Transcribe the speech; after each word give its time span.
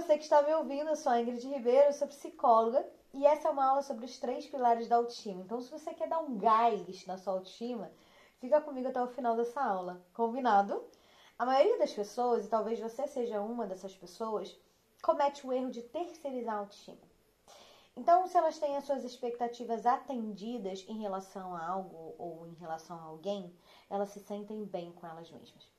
você 0.00 0.16
que 0.16 0.22
está 0.22 0.40
me 0.42 0.54
ouvindo, 0.54 0.90
eu 0.90 0.96
sou 0.96 1.10
a 1.10 1.20
Ingrid 1.20 1.44
Ribeiro, 1.48 1.92
sou 1.92 2.06
psicóloga 2.06 2.88
e 3.12 3.26
essa 3.26 3.48
é 3.48 3.50
uma 3.50 3.66
aula 3.66 3.82
sobre 3.82 4.04
os 4.04 4.16
três 4.16 4.46
pilares 4.46 4.86
da 4.86 4.94
autoestima. 4.94 5.42
Então, 5.42 5.60
se 5.60 5.68
você 5.72 5.92
quer 5.92 6.08
dar 6.08 6.20
um 6.20 6.38
gás 6.38 7.04
na 7.04 7.16
sua 7.16 7.32
autoestima, 7.32 7.90
fica 8.38 8.60
comigo 8.60 8.86
até 8.86 9.02
o 9.02 9.08
final 9.08 9.34
dessa 9.34 9.60
aula, 9.60 10.00
combinado? 10.14 10.80
A 11.36 11.44
maioria 11.44 11.78
das 11.78 11.92
pessoas, 11.92 12.44
e 12.44 12.48
talvez 12.48 12.78
você 12.78 13.08
seja 13.08 13.40
uma 13.40 13.66
dessas 13.66 13.92
pessoas, 13.96 14.56
comete 15.02 15.44
o 15.44 15.52
erro 15.52 15.68
de 15.68 15.82
terceirizar 15.82 16.54
a 16.54 16.58
autoestima. 16.58 17.02
Então, 17.96 18.24
se 18.28 18.36
elas 18.38 18.56
têm 18.56 18.76
as 18.76 18.84
suas 18.84 19.02
expectativas 19.02 19.84
atendidas 19.84 20.84
em 20.86 21.00
relação 21.00 21.56
a 21.56 21.66
algo 21.66 22.14
ou 22.16 22.46
em 22.46 22.54
relação 22.54 22.96
a 22.96 23.02
alguém, 23.02 23.52
elas 23.90 24.10
se 24.10 24.20
sentem 24.20 24.64
bem 24.64 24.92
com 24.92 25.08
elas 25.08 25.28
mesmas. 25.28 25.77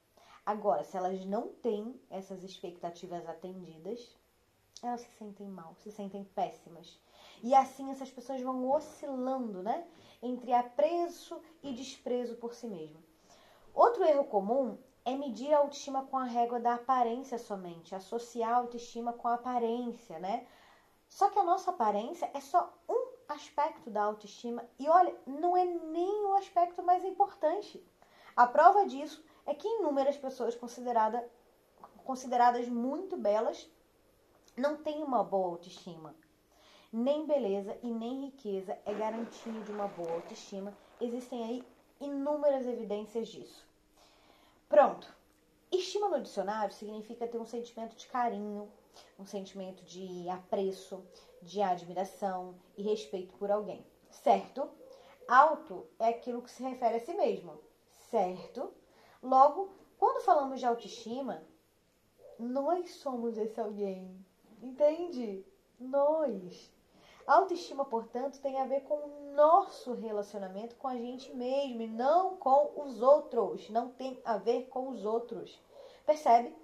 Agora, 0.50 0.84
se 0.84 0.98
elas 0.98 1.24
não 1.26 1.50
têm 1.62 2.02
essas 2.10 2.44
expectativas 2.44 3.30
atendidas, 3.30 4.18
elas 4.82 5.02
se 5.02 5.12
sentem 5.12 5.48
mal, 5.48 5.76
se 5.76 5.92
sentem 5.92 6.24
péssimas. 6.24 7.00
E 7.44 7.54
assim 7.54 7.92
essas 7.92 8.10
pessoas 8.10 8.42
vão 8.42 8.68
oscilando, 8.68 9.62
né? 9.62 9.88
Entre 10.24 10.52
apreço 10.52 11.40
e 11.62 11.72
desprezo 11.72 12.36
por 12.38 12.56
si 12.56 12.66
mesma. 12.66 13.00
Outro 13.76 14.04
erro 14.04 14.24
comum 14.24 14.76
é 15.06 15.16
medir 15.16 15.54
a 15.54 15.60
autoestima 15.60 16.02
com 16.02 16.18
a 16.18 16.24
régua 16.24 16.60
da 16.60 16.74
aparência 16.74 17.38
somente, 17.38 17.94
associar 17.94 18.54
a 18.54 18.58
autoestima 18.58 19.14
com 19.14 19.28
a 19.28 19.36
aparência, 19.36 20.18
né? 20.18 20.44
Só 21.08 21.30
que 21.30 21.38
a 21.38 21.44
nossa 21.44 21.70
aparência 21.70 22.28
é 22.34 22.40
só 22.40 22.76
um 22.90 23.10
aspecto 23.28 23.92
da 23.92 24.02
autoestima 24.02 24.66
e 24.80 24.90
olha, 24.90 25.16
não 25.28 25.56
é 25.56 25.64
nem 25.64 26.26
o 26.26 26.34
aspecto 26.34 26.82
mais 26.82 27.04
importante. 27.04 27.80
A 28.36 28.48
prova 28.48 28.84
disso 28.84 29.22
é 29.50 29.56
que 29.56 29.68
inúmeras 29.68 30.16
pessoas 30.16 30.56
considerada, 30.56 31.28
consideradas 32.06 32.68
muito 32.68 33.18
belas 33.18 33.68
não 34.56 34.78
têm 34.78 35.02
uma 35.02 35.24
boa 35.24 35.48
autoestima. 35.48 36.16
Nem 36.94 37.26
beleza 37.26 37.76
e 37.82 37.88
nem 37.88 38.26
riqueza 38.26 38.78
é 38.86 38.94
garantia 38.94 39.60
de 39.62 39.72
uma 39.72 39.88
boa 39.88 40.14
autoestima. 40.14 40.78
Existem 41.02 41.44
aí 41.44 41.64
inúmeras 42.00 42.68
evidências 42.68 43.28
disso. 43.28 43.68
Pronto. 44.68 45.12
Estima 45.72 46.10
no 46.10 46.22
dicionário 46.22 46.74
significa 46.74 47.28
ter 47.28 47.40
um 47.40 47.46
sentimento 47.46 47.96
de 47.96 48.08
carinho, 48.08 48.72
um 49.18 49.26
sentimento 49.26 49.84
de 49.84 50.30
apreço, 50.30 51.04
de 51.42 51.60
admiração 51.60 52.54
e 52.78 52.84
respeito 52.84 53.34
por 53.38 53.50
alguém, 53.50 53.84
certo? 54.12 54.70
Auto 55.28 55.88
é 55.98 56.10
aquilo 56.10 56.42
que 56.42 56.52
se 56.52 56.62
refere 56.62 56.98
a 56.98 57.00
si 57.00 57.14
mesmo, 57.14 57.60
certo? 58.12 58.74
Logo, 59.22 59.70
quando 59.98 60.24
falamos 60.24 60.60
de 60.60 60.66
autoestima, 60.66 61.44
nós 62.40 62.96
somos 62.96 63.38
esse 63.38 63.60
alguém, 63.60 64.26
entende? 64.62 65.46
Nós. 65.80 66.72
Autoestima, 67.28 67.84
portanto, 67.86 68.40
tem 68.40 68.60
a 68.60 68.66
ver 68.66 68.82
com 68.82 68.96
o 68.96 69.34
nosso 69.36 69.94
relacionamento 69.94 70.76
com 70.78 70.88
a 70.88 70.96
gente 70.96 71.36
mesmo 71.36 71.82
e 71.82 71.88
não 71.88 72.38
com 72.38 72.82
os 72.82 73.02
outros. 73.02 73.70
Não 73.70 73.90
tem 73.92 74.20
a 74.24 74.38
ver 74.38 74.68
com 74.70 74.88
os 74.88 75.06
outros. 75.06 75.62
Percebe? 76.06 76.56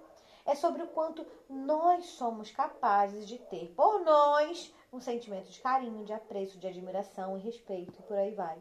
É 0.46 0.54
sobre 0.54 0.82
o 0.82 0.88
quanto 0.88 1.26
nós 1.48 2.06
somos 2.06 2.50
capazes 2.50 3.28
de 3.28 3.38
ter 3.38 3.72
por 3.76 4.00
nós 4.00 4.74
um 4.92 5.00
sentimento 5.00 5.50
de 5.50 5.60
carinho, 5.60 6.04
de 6.04 6.12
apreço, 6.12 6.58
de 6.58 6.66
admiração 6.66 7.36
e 7.36 7.40
respeito 7.40 7.98
e 7.98 8.02
por 8.02 8.16
aí 8.16 8.32
vai. 8.32 8.60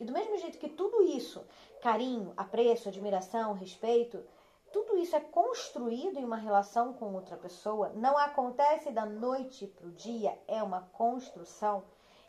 E 0.00 0.04
do 0.04 0.14
mesmo 0.14 0.38
jeito 0.38 0.58
que 0.58 0.68
tudo 0.68 1.02
isso, 1.02 1.46
carinho, 1.82 2.32
apreço, 2.34 2.88
admiração, 2.88 3.52
respeito, 3.52 4.24
tudo 4.72 4.96
isso 4.96 5.14
é 5.14 5.20
construído 5.20 6.16
em 6.18 6.24
uma 6.24 6.36
relação 6.36 6.94
com 6.94 7.14
outra 7.14 7.36
pessoa, 7.36 7.90
não 7.90 8.16
acontece 8.16 8.90
da 8.90 9.04
noite 9.04 9.66
para 9.66 9.86
o 9.86 9.92
dia, 9.92 10.40
é 10.48 10.62
uma 10.62 10.88
construção. 10.92 11.84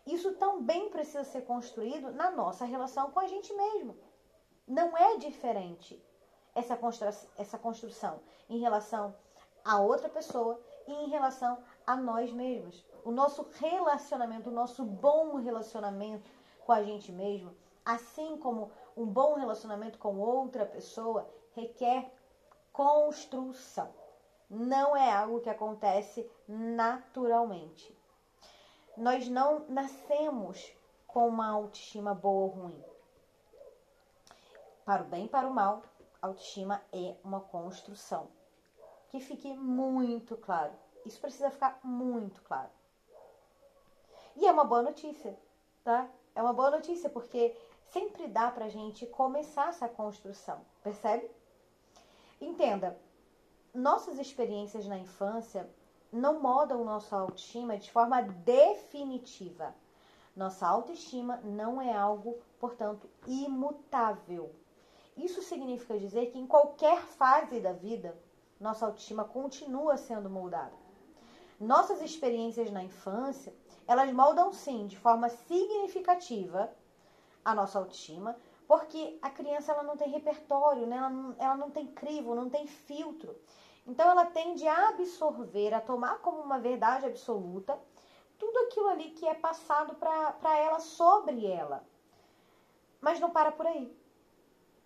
Isso 0.05 0.33
também 0.33 0.89
precisa 0.89 1.23
ser 1.23 1.43
construído 1.43 2.11
na 2.11 2.29
nossa 2.29 2.65
relação 2.65 3.09
com 3.11 3.19
a 3.21 3.27
gente 3.27 3.53
mesmo. 3.53 3.95
Não 4.67 4.97
é 4.97 5.15
diferente 5.15 6.03
essa, 6.53 6.75
constru 6.75 7.07
essa 7.37 7.57
construção 7.57 8.19
em 8.49 8.59
relação 8.59 9.15
a 9.63 9.79
outra 9.79 10.09
pessoa 10.09 10.59
e 10.87 10.91
em 10.91 11.09
relação 11.09 11.57
a 11.85 11.95
nós 11.95 12.31
mesmos. 12.33 12.83
O 13.05 13.11
nosso 13.11 13.47
relacionamento, 13.59 14.49
o 14.49 14.53
nosso 14.53 14.83
bom 14.83 15.35
relacionamento 15.35 16.29
com 16.65 16.71
a 16.71 16.83
gente 16.83 17.11
mesmo, 17.11 17.55
assim 17.85 18.37
como 18.37 18.71
um 18.95 19.05
bom 19.05 19.35
relacionamento 19.35 19.97
com 19.97 20.19
outra 20.19 20.65
pessoa, 20.65 21.29
requer 21.55 22.11
construção. 22.71 23.89
Não 24.49 24.95
é 24.95 25.11
algo 25.11 25.39
que 25.39 25.49
acontece 25.49 26.29
naturalmente. 26.47 27.97
Nós 28.97 29.27
não 29.27 29.65
nascemos 29.69 30.71
com 31.07 31.27
uma 31.27 31.49
autoestima 31.49 32.13
boa 32.13 32.43
ou 32.43 32.47
ruim. 32.47 32.83
Para 34.85 35.03
o 35.03 35.05
bem 35.05 35.25
e 35.25 35.29
para 35.29 35.47
o 35.47 35.53
mal, 35.53 35.83
autoestima 36.21 36.81
é 36.91 37.15
uma 37.23 37.39
construção. 37.39 38.27
Que 39.09 39.19
fique 39.19 39.53
muito 39.53 40.35
claro. 40.37 40.73
Isso 41.05 41.19
precisa 41.19 41.49
ficar 41.49 41.79
muito 41.83 42.41
claro. 42.43 42.69
E 44.35 44.47
é 44.47 44.51
uma 44.51 44.63
boa 44.63 44.81
notícia, 44.81 45.37
tá? 45.83 46.09
É 46.33 46.41
uma 46.41 46.53
boa 46.53 46.71
notícia 46.71 47.09
porque 47.09 47.55
sempre 47.91 48.27
dá 48.27 48.49
pra 48.49 48.69
gente 48.69 49.05
começar 49.05 49.69
essa 49.69 49.89
construção, 49.89 50.61
percebe? 50.81 51.29
Entenda, 52.39 52.97
nossas 53.73 54.17
experiências 54.17 54.87
na 54.87 54.97
infância 54.97 55.69
não 56.11 56.39
modam 56.39 56.83
nossa 56.83 57.15
autoestima 57.15 57.77
de 57.77 57.91
forma 57.91 58.21
definitiva. 58.21 59.75
Nossa 60.35 60.65
autoestima 60.65 61.37
não 61.43 61.81
é 61.81 61.93
algo, 61.93 62.37
portanto, 62.59 63.09
imutável. 63.27 64.53
Isso 65.17 65.41
significa 65.41 65.99
dizer 65.99 66.31
que 66.31 66.39
em 66.39 66.47
qualquer 66.47 67.01
fase 67.01 67.59
da 67.59 67.73
vida, 67.73 68.17
nossa 68.59 68.85
autoestima 68.85 69.25
continua 69.25 69.97
sendo 69.97 70.29
moldada. 70.29 70.80
Nossas 71.61 72.01
experiências 72.01 72.71
na 72.71 72.83
infância, 72.83 73.53
elas 73.87 74.11
moldam 74.11 74.51
sim, 74.51 74.87
de 74.87 74.97
forma 74.97 75.29
significativa, 75.29 76.73
a 77.45 77.53
nossa 77.53 77.77
autoestima, 77.77 78.35
porque 78.67 79.19
a 79.21 79.29
criança 79.29 79.71
ela 79.71 79.83
não 79.83 79.95
tem 79.95 80.09
repertório, 80.09 80.87
né? 80.87 80.97
ela, 80.97 81.09
não, 81.11 81.35
ela 81.37 81.55
não 81.55 81.69
tem 81.69 81.85
crivo, 81.85 82.33
não 82.33 82.49
tem 82.49 82.65
filtro. 82.65 83.39
Então 83.85 84.09
ela 84.09 84.25
tende 84.25 84.67
a 84.67 84.89
absorver, 84.89 85.71
a 85.71 85.79
tomar 85.79 86.17
como 86.21 86.41
uma 86.41 86.59
verdade 86.59 87.05
absoluta 87.05 87.79
tudo 88.39 88.57
aquilo 88.65 88.87
ali 88.87 89.11
que 89.11 89.27
é 89.27 89.35
passado 89.35 89.93
para 89.93 90.57
ela 90.57 90.79
sobre 90.79 91.45
ela. 91.45 91.85
Mas 92.99 93.19
não 93.19 93.29
para 93.29 93.51
por 93.51 93.67
aí. 93.67 93.95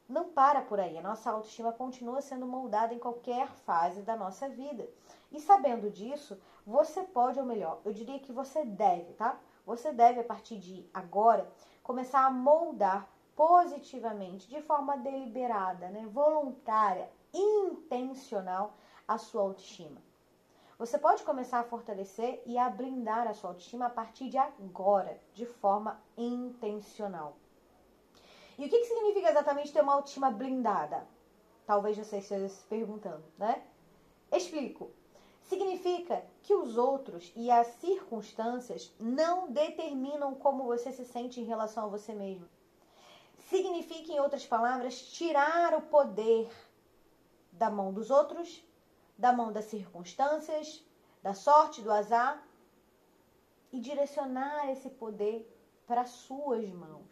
Não 0.10 0.26
para 0.26 0.62
por 0.62 0.78
aí. 0.78 0.98
A 0.98 1.02
nossa 1.02 1.32
autoestima 1.32 1.72
continua 1.72 2.22
sendo 2.22 2.46
moldada 2.46 2.94
em 2.94 3.00
qualquer 3.00 3.48
fase 3.48 4.02
da 4.02 4.14
nossa 4.18 4.50
vida. 4.50 4.90
E 5.36 5.40
sabendo 5.42 5.92
disso, 5.92 6.40
você 6.66 7.04
pode, 7.04 7.38
ou 7.38 7.46
melhor, 7.46 7.82
eu 7.84 7.92
diria 7.92 8.22
que 8.22 8.32
você 8.32 8.64
deve, 8.64 9.12
tá? 9.16 9.38
Você 9.66 9.92
deve, 9.92 10.22
a 10.22 10.24
partir 10.24 10.58
de 10.58 10.90
agora, 10.94 11.52
começar 11.84 12.26
a 12.26 12.32
moldar 12.32 13.12
positivamente, 13.36 14.48
de 14.48 14.62
forma 14.62 14.96
deliberada, 14.96 15.90
né, 15.90 16.08
voluntária, 16.08 17.12
intencional, 17.34 18.78
a 19.06 19.18
sua 19.18 19.42
autoestima. 19.42 20.02
Você 20.80 20.98
pode 20.98 21.22
começar 21.24 21.60
a 21.60 21.64
fortalecer 21.66 22.42
e 22.46 22.58
a 22.58 22.70
blindar 22.70 23.28
a 23.28 23.34
sua 23.34 23.50
autoestima 23.50 23.88
a 23.88 23.90
partir 23.90 24.30
de 24.30 24.38
agora, 24.38 25.20
de 25.34 25.46
forma 25.46 26.02
intencional. 26.16 27.36
E 28.58 28.66
o 28.66 28.70
que, 28.70 28.80
que 28.80 28.86
significa 28.86 29.32
exatamente 29.32 29.74
ter 29.74 29.82
uma 29.82 29.96
autoestima 29.96 30.32
blindada? 30.32 31.06
Talvez 31.66 31.98
você 31.98 32.20
esteja 32.20 32.48
se 32.48 32.66
perguntando, 32.68 33.26
né? 33.38 33.62
Explico. 34.32 34.92
Significa 35.48 36.26
que 36.42 36.56
os 36.56 36.76
outros 36.76 37.32
e 37.36 37.52
as 37.52 37.68
circunstâncias 37.76 38.92
não 39.00 39.52
determinam 39.52 40.34
como 40.34 40.64
você 40.64 40.92
se 40.92 41.06
sente 41.06 41.40
em 41.40 41.44
relação 41.44 41.86
a 41.86 41.88
você 41.88 42.14
mesmo. 42.14 42.50
Significa, 43.48 44.12
em 44.12 44.20
outras 44.20 44.46
palavras, 44.46 45.00
tirar 45.00 45.76
o 45.76 45.84
poder 45.84 46.52
da 47.52 47.70
mão 47.70 47.94
dos 47.94 48.10
outros, 48.10 48.64
da 49.16 49.32
mão 49.32 49.52
das 49.52 49.66
circunstâncias, 49.66 50.84
da 51.22 51.36
sorte, 51.36 51.82
do 51.84 51.92
azar 51.92 52.44
e 53.72 53.80
direcionar 53.80 54.72
esse 54.72 54.90
poder 54.90 55.48
para 55.86 56.06
suas 56.06 56.68
mãos. 56.70 57.06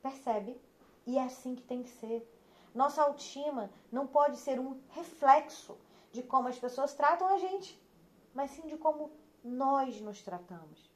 Percebe? 0.00 0.60
E 1.04 1.18
é 1.18 1.24
assim 1.24 1.56
que 1.56 1.62
tem 1.62 1.82
que 1.82 1.90
ser. 1.90 2.24
Nossa 2.72 3.02
autoestima 3.02 3.70
não 3.90 4.06
pode 4.06 4.36
ser 4.36 4.60
um 4.60 4.80
reflexo 4.90 5.76
de 6.12 6.22
como 6.22 6.48
as 6.48 6.58
pessoas 6.58 6.92
tratam 6.92 7.26
a 7.26 7.38
gente, 7.38 7.80
mas 8.34 8.50
sim 8.50 8.66
de 8.66 8.76
como 8.76 9.10
nós 9.42 10.00
nos 10.00 10.22
tratamos. 10.22 10.90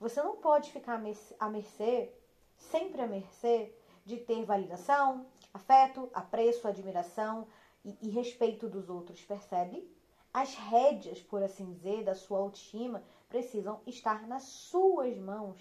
Você 0.00 0.22
não 0.22 0.36
pode 0.36 0.70
ficar 0.70 1.00
à 1.38 1.48
mercê, 1.48 2.12
sempre 2.56 3.02
à 3.02 3.06
mercê, 3.06 3.74
de 4.04 4.16
ter 4.18 4.44
validação, 4.44 5.26
afeto, 5.52 6.10
apreço, 6.12 6.68
admiração 6.68 7.46
e, 7.84 7.96
e 8.02 8.10
respeito 8.10 8.68
dos 8.68 8.88
outros, 8.88 9.20
percebe? 9.22 9.90
As 10.32 10.54
rédeas, 10.54 11.22
por 11.22 11.42
assim 11.42 11.72
dizer, 11.72 12.04
da 12.04 12.14
sua 12.14 12.38
autoestima 12.38 13.02
precisam 13.28 13.80
estar 13.86 14.26
nas 14.26 14.42
suas 14.42 15.16
mãos. 15.16 15.60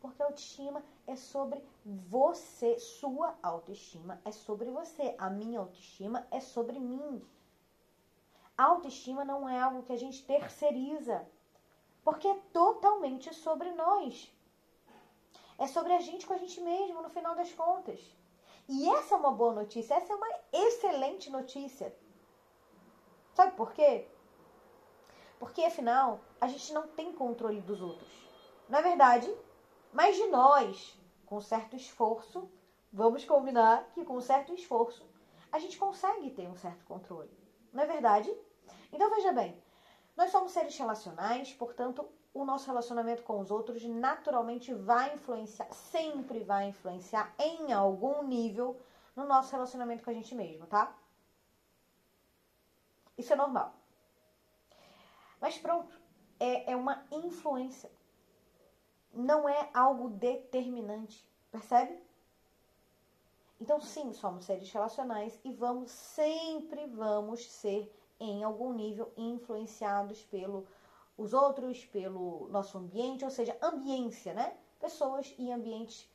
Porque 0.00 0.22
a 0.22 0.26
autoestima 0.26 0.82
é 1.06 1.16
sobre 1.16 1.62
você, 1.84 2.78
sua 2.78 3.38
autoestima 3.42 4.20
é 4.24 4.30
sobre 4.30 4.70
você, 4.70 5.14
a 5.18 5.30
minha 5.30 5.60
autoestima 5.60 6.26
é 6.30 6.40
sobre 6.40 6.78
mim. 6.78 7.22
Autoestima 8.56 9.24
não 9.24 9.48
é 9.48 9.60
algo 9.60 9.82
que 9.82 9.92
a 9.92 9.96
gente 9.96 10.24
terceiriza, 10.24 11.26
porque 12.04 12.28
é 12.28 12.40
totalmente 12.52 13.34
sobre 13.34 13.72
nós. 13.72 14.32
É 15.58 15.66
sobre 15.66 15.92
a 15.92 16.00
gente 16.00 16.26
com 16.26 16.34
a 16.34 16.38
gente 16.38 16.60
mesmo, 16.60 17.02
no 17.02 17.10
final 17.10 17.34
das 17.34 17.52
contas. 17.52 18.00
E 18.68 18.88
essa 18.90 19.14
é 19.14 19.18
uma 19.18 19.32
boa 19.32 19.52
notícia, 19.52 19.94
essa 19.94 20.12
é 20.12 20.16
uma 20.16 20.28
excelente 20.52 21.30
notícia. 21.30 21.94
Sabe 23.34 23.56
por 23.56 23.72
quê? 23.72 24.06
Porque 25.38 25.64
afinal, 25.64 26.20
a 26.40 26.46
gente 26.46 26.72
não 26.72 26.86
tem 26.88 27.12
controle 27.12 27.60
dos 27.60 27.82
outros. 27.82 28.08
Não 28.68 28.78
é 28.78 28.82
verdade? 28.82 29.34
Mas 29.92 30.16
de 30.16 30.26
nós, 30.28 30.98
com 31.26 31.40
certo 31.40 31.76
esforço, 31.76 32.48
vamos 32.92 33.24
combinar 33.24 33.90
que 33.92 34.04
com 34.04 34.20
certo 34.20 34.54
esforço, 34.54 35.04
a 35.50 35.58
gente 35.58 35.76
consegue 35.76 36.30
ter 36.30 36.48
um 36.48 36.56
certo 36.56 36.84
controle. 36.84 37.30
Não 37.72 37.82
é 37.82 37.86
verdade? 37.86 38.32
Então 38.94 39.10
veja 39.10 39.32
bem, 39.32 39.60
nós 40.16 40.30
somos 40.30 40.52
seres 40.52 40.78
relacionais, 40.78 41.52
portanto, 41.52 42.08
o 42.32 42.44
nosso 42.44 42.66
relacionamento 42.66 43.24
com 43.24 43.40
os 43.40 43.50
outros 43.50 43.84
naturalmente 43.84 44.72
vai 44.72 45.12
influenciar, 45.14 45.70
sempre 45.72 46.44
vai 46.44 46.68
influenciar 46.68 47.34
em 47.36 47.72
algum 47.72 48.22
nível 48.22 48.80
no 49.16 49.24
nosso 49.24 49.50
relacionamento 49.50 50.04
com 50.04 50.10
a 50.10 50.14
gente 50.14 50.32
mesmo, 50.34 50.66
tá? 50.68 50.96
Isso 53.18 53.32
é 53.32 53.36
normal. 53.36 53.74
Mas 55.40 55.58
pronto, 55.58 56.00
é, 56.38 56.72
é 56.72 56.76
uma 56.76 57.04
influência. 57.10 57.90
Não 59.12 59.48
é 59.48 59.70
algo 59.74 60.08
determinante, 60.08 61.28
percebe? 61.50 62.00
Então, 63.60 63.80
sim, 63.80 64.12
somos 64.12 64.44
seres 64.44 64.70
relacionais 64.70 65.38
e 65.44 65.52
vamos, 65.52 65.90
sempre 65.90 66.86
vamos 66.86 67.44
ser, 67.44 67.92
em 68.18 68.42
algum 68.42 68.72
nível, 68.72 69.12
influenciados 69.16 70.22
pelo 70.24 70.66
os 71.16 71.32
outros, 71.32 71.84
pelo 71.86 72.48
nosso 72.48 72.76
ambiente, 72.76 73.24
ou 73.24 73.30
seja, 73.30 73.56
ambiência, 73.62 74.34
né? 74.34 74.56
Pessoas 74.80 75.32
e 75.38 75.50
ambientes 75.50 76.08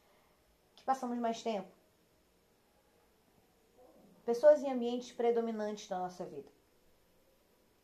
que 0.75 0.83
passamos 0.83 1.17
mais 1.17 1.41
tempo. 1.41 1.69
Pessoas 4.25 4.61
e 4.61 4.69
ambientes 4.69 5.11
predominantes 5.11 5.87
da 5.87 5.99
nossa 5.99 6.25
vida. 6.25 6.51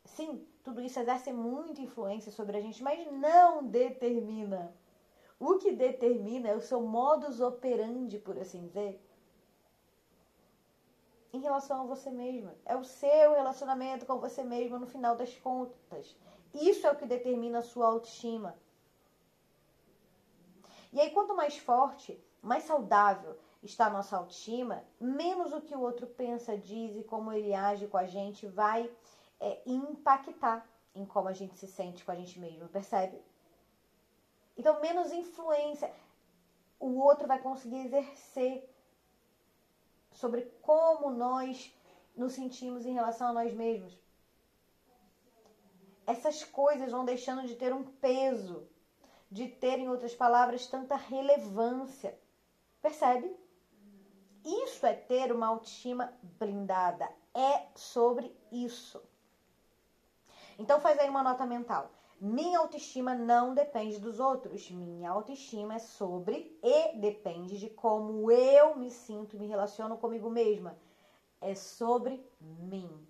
Sim, 0.04 0.46
tudo 0.62 0.80
isso 0.80 1.00
exerce 1.00 1.32
muita 1.32 1.80
influência 1.80 2.30
sobre 2.30 2.56
a 2.56 2.60
gente, 2.60 2.82
mas 2.82 3.10
não 3.10 3.66
determina. 3.66 4.74
O 5.38 5.58
que 5.58 5.72
determina 5.72 6.48
é 6.48 6.54
o 6.54 6.60
seu 6.60 6.80
modus 6.80 7.40
operandi, 7.40 8.18
por 8.18 8.38
assim 8.38 8.66
dizer, 8.66 9.00
em 11.36 11.40
relação 11.40 11.82
a 11.82 11.86
você 11.86 12.10
mesma. 12.10 12.54
É 12.64 12.76
o 12.76 12.84
seu 12.84 13.34
relacionamento 13.34 14.06
com 14.06 14.18
você 14.18 14.42
mesma 14.42 14.78
no 14.78 14.86
final 14.86 15.14
das 15.14 15.34
contas. 15.36 16.16
Isso 16.54 16.86
é 16.86 16.90
o 16.90 16.96
que 16.96 17.06
determina 17.06 17.58
a 17.58 17.62
sua 17.62 17.86
autoestima. 17.86 18.56
E 20.92 21.00
aí, 21.00 21.10
quanto 21.10 21.36
mais 21.36 21.56
forte, 21.58 22.18
mais 22.40 22.64
saudável 22.64 23.36
está 23.62 23.86
a 23.86 23.90
nossa 23.90 24.16
autoestima, 24.16 24.82
menos 25.00 25.52
o 25.52 25.60
que 25.60 25.74
o 25.74 25.80
outro 25.80 26.06
pensa, 26.06 26.56
diz 26.56 26.96
e 26.96 27.02
como 27.02 27.32
ele 27.32 27.52
age 27.52 27.86
com 27.88 27.98
a 27.98 28.06
gente 28.06 28.46
vai 28.46 28.90
é, 29.40 29.60
impactar 29.66 30.66
em 30.94 31.04
como 31.04 31.28
a 31.28 31.32
gente 31.32 31.58
se 31.58 31.66
sente 31.66 32.04
com 32.04 32.12
a 32.12 32.14
gente 32.14 32.38
mesmo, 32.38 32.68
percebe? 32.68 33.20
Então, 34.56 34.80
menos 34.80 35.12
influência 35.12 35.92
o 36.78 36.98
outro 36.98 37.26
vai 37.26 37.38
conseguir 37.38 37.86
exercer 37.86 38.68
sobre 40.16 40.42
como 40.60 41.10
nós 41.10 41.72
nos 42.16 42.32
sentimos 42.32 42.84
em 42.84 42.92
relação 42.92 43.28
a 43.28 43.32
nós 43.32 43.54
mesmos 43.54 43.96
essas 46.06 46.44
coisas 46.44 46.92
vão 46.92 47.04
deixando 47.04 47.46
de 47.46 47.56
ter 47.56 47.74
um 47.74 47.82
peso, 47.82 48.66
de 49.30 49.48
ter, 49.48 49.78
em 49.78 49.88
outras 49.88 50.14
palavras, 50.14 50.66
tanta 50.66 50.94
relevância. 50.94 52.16
Percebe? 52.80 53.36
Isso 54.44 54.86
é 54.86 54.94
ter 54.94 55.32
uma 55.32 55.48
autoestima 55.48 56.14
blindada. 56.22 57.08
É 57.34 57.66
sobre 57.74 58.34
isso. 58.52 59.02
Então 60.58 60.80
faz 60.80 60.98
aí 60.98 61.10
uma 61.10 61.24
nota 61.24 61.44
mental. 61.44 61.90
Minha 62.18 62.60
autoestima 62.60 63.14
não 63.14 63.54
depende 63.54 63.98
dos 63.98 64.18
outros. 64.18 64.70
Minha 64.70 65.10
autoestima 65.10 65.74
é 65.74 65.78
sobre 65.78 66.58
e 66.62 66.98
depende 66.98 67.58
de 67.58 67.68
como 67.68 68.30
eu 68.30 68.74
me 68.76 68.90
sinto 68.90 69.36
e 69.36 69.38
me 69.38 69.46
relaciono 69.46 69.98
comigo 69.98 70.30
mesma. 70.30 70.78
É 71.40 71.54
sobre 71.54 72.26
mim. 72.40 73.06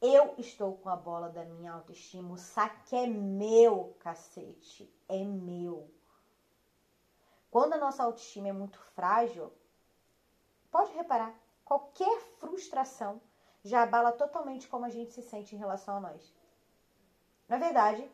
Eu 0.00 0.34
estou 0.38 0.76
com 0.76 0.88
a 0.88 0.94
bola 0.94 1.28
da 1.28 1.44
minha 1.44 1.72
autoestima. 1.72 2.32
O 2.32 2.38
saque 2.38 2.94
é 2.94 3.06
meu, 3.06 3.96
cacete. 3.98 4.88
É 5.08 5.24
meu. 5.24 5.90
Quando 7.50 7.72
a 7.72 7.78
nossa 7.78 8.04
autoestima 8.04 8.48
é 8.48 8.52
muito 8.52 8.78
frágil, 8.94 9.52
pode 10.70 10.92
reparar, 10.92 11.34
qualquer 11.64 12.20
frustração 12.38 13.20
já 13.64 13.82
abala 13.82 14.12
totalmente 14.12 14.68
como 14.68 14.84
a 14.84 14.88
gente 14.88 15.12
se 15.12 15.22
sente 15.22 15.56
em 15.56 15.58
relação 15.58 15.96
a 15.96 16.00
nós. 16.00 16.37
Na 17.48 17.56
verdade, 17.56 18.08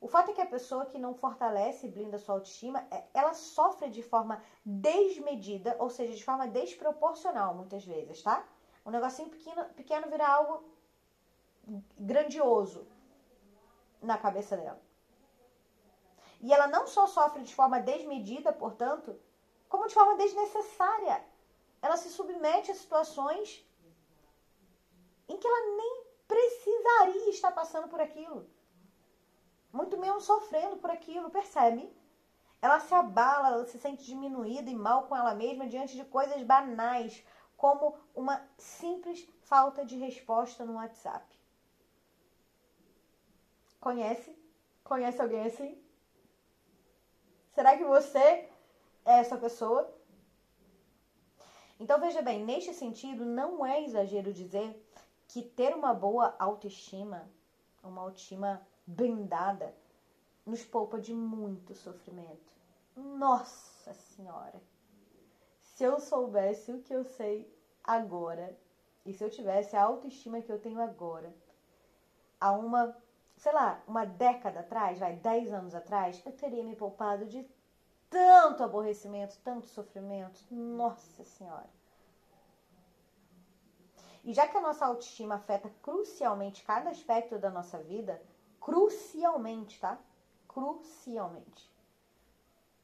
o 0.00 0.06
fato 0.06 0.30
é 0.30 0.34
que 0.34 0.40
a 0.40 0.46
pessoa 0.46 0.86
que 0.86 0.98
não 0.98 1.14
fortalece 1.14 1.86
e 1.86 1.90
blinda 1.90 2.18
sua 2.18 2.34
autoestima, 2.36 2.86
é, 2.90 3.04
ela 3.14 3.32
sofre 3.34 3.88
de 3.88 4.02
forma 4.02 4.42
desmedida, 4.64 5.74
ou 5.78 5.90
seja, 5.90 6.14
de 6.14 6.24
forma 6.24 6.46
desproporcional 6.46 7.54
muitas 7.54 7.84
vezes, 7.84 8.22
tá? 8.22 8.46
Um 8.84 8.90
negocinho 8.90 9.28
pequeno, 9.28 9.64
pequeno 9.74 10.08
vira 10.08 10.26
algo 10.28 10.64
grandioso 11.96 12.86
na 14.00 14.16
cabeça 14.16 14.56
dela. 14.56 14.80
E 16.40 16.52
ela 16.52 16.68
não 16.68 16.86
só 16.86 17.06
sofre 17.06 17.42
de 17.42 17.54
forma 17.54 17.80
desmedida, 17.80 18.52
portanto, 18.52 19.18
como 19.68 19.88
de 19.88 19.94
forma 19.94 20.14
desnecessária. 20.16 21.24
Ela 21.82 21.96
se 21.96 22.10
submete 22.10 22.70
a 22.70 22.74
situações 22.74 23.64
em 25.28 25.36
que 25.36 25.46
ela 25.46 25.76
nem 25.76 26.04
precisaria 26.26 27.30
estar 27.30 27.50
passando 27.50 27.88
por 27.88 28.00
aquilo. 28.00 28.48
Muito 29.72 29.96
menos 29.98 30.24
sofrendo 30.24 30.76
por 30.76 30.90
aquilo, 30.90 31.30
percebe? 31.30 31.92
Ela 32.60 32.80
se 32.80 32.92
abala, 32.94 33.48
ela 33.48 33.64
se 33.66 33.78
sente 33.78 34.04
diminuída 34.04 34.70
e 34.70 34.74
mal 34.74 35.06
com 35.06 35.16
ela 35.16 35.34
mesma 35.34 35.66
diante 35.66 35.94
de 35.94 36.04
coisas 36.04 36.42
banais, 36.42 37.24
como 37.56 37.96
uma 38.14 38.44
simples 38.56 39.28
falta 39.42 39.84
de 39.84 39.96
resposta 39.96 40.64
no 40.64 40.74
WhatsApp. 40.74 41.26
Conhece? 43.80 44.36
Conhece 44.82 45.20
alguém 45.20 45.46
assim? 45.46 45.80
Será 47.52 47.76
que 47.76 47.84
você 47.84 48.18
é 48.18 48.50
essa 49.04 49.36
pessoa? 49.36 49.92
Então 51.78 52.00
veja 52.00 52.22
bem, 52.22 52.44
neste 52.44 52.74
sentido, 52.74 53.24
não 53.24 53.64
é 53.64 53.82
exagero 53.84 54.32
dizer 54.32 54.84
que 55.28 55.42
ter 55.42 55.74
uma 55.74 55.94
boa 55.94 56.34
autoestima, 56.38 57.30
uma 57.82 58.02
autoestima 58.02 58.66
blindada, 58.88 59.74
nos 60.46 60.64
poupa 60.64 60.98
de 60.98 61.12
muito 61.12 61.74
sofrimento. 61.74 62.52
Nossa 62.96 63.92
Senhora! 63.92 64.60
Se 65.60 65.84
eu 65.84 66.00
soubesse 66.00 66.72
o 66.72 66.82
que 66.82 66.92
eu 66.92 67.04
sei 67.04 67.52
agora, 67.84 68.58
e 69.04 69.12
se 69.12 69.22
eu 69.22 69.30
tivesse 69.30 69.76
a 69.76 69.82
autoestima 69.82 70.40
que 70.40 70.50
eu 70.50 70.58
tenho 70.58 70.80
agora, 70.80 71.32
há 72.40 72.52
uma 72.52 72.96
sei 73.36 73.52
lá, 73.52 73.80
uma 73.86 74.04
década 74.04 74.60
atrás, 74.60 74.98
vai, 74.98 75.14
dez 75.14 75.52
anos 75.52 75.72
atrás, 75.74 76.20
eu 76.26 76.32
teria 76.32 76.64
me 76.64 76.74
poupado 76.74 77.24
de 77.26 77.48
tanto 78.10 78.64
aborrecimento, 78.64 79.38
tanto 79.44 79.68
sofrimento. 79.68 80.42
Nossa 80.50 81.22
Senhora. 81.22 81.70
E 84.24 84.34
já 84.34 84.48
que 84.48 84.56
a 84.56 84.60
nossa 84.60 84.84
autoestima 84.84 85.36
afeta 85.36 85.70
crucialmente 85.80 86.64
cada 86.64 86.90
aspecto 86.90 87.38
da 87.38 87.48
nossa 87.48 87.78
vida, 87.78 88.20
crucialmente, 88.68 89.80
tá? 89.80 89.98
Crucialmente. 90.46 91.72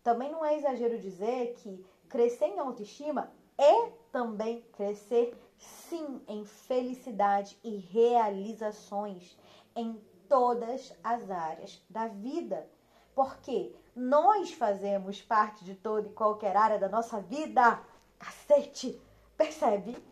Também 0.02 0.32
não 0.32 0.42
é 0.42 0.56
exagero 0.56 0.98
dizer 0.98 1.56
que 1.56 1.84
crescer 2.08 2.46
em 2.46 2.58
autoestima 2.58 3.30
é 3.58 3.90
também 4.10 4.62
crescer, 4.72 5.38
sim, 5.58 6.22
em 6.26 6.42
felicidade 6.46 7.58
e 7.62 7.76
realizações, 7.76 9.36
em 9.76 10.00
todas 10.26 10.96
as 11.04 11.30
áreas 11.30 11.84
da 11.90 12.08
vida. 12.08 12.66
Porque 13.14 13.76
nós 13.94 14.52
fazemos 14.54 15.20
parte 15.20 15.66
de 15.66 15.74
toda 15.74 16.08
e 16.08 16.12
qualquer 16.12 16.56
área 16.56 16.78
da 16.78 16.88
nossa 16.88 17.20
vida. 17.20 17.78
Cacete! 18.18 18.98
Percebe? 19.36 20.02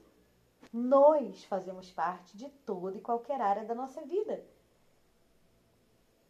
Nós 0.71 1.45
fazemos 1.45 1.91
parte 1.91 2.37
de 2.37 2.51
toda 2.67 2.99
e 2.99 3.01
qualquer 3.01 3.41
área 3.41 3.65
da 3.65 3.75
nossa 3.75 4.03
vida. 4.03 4.45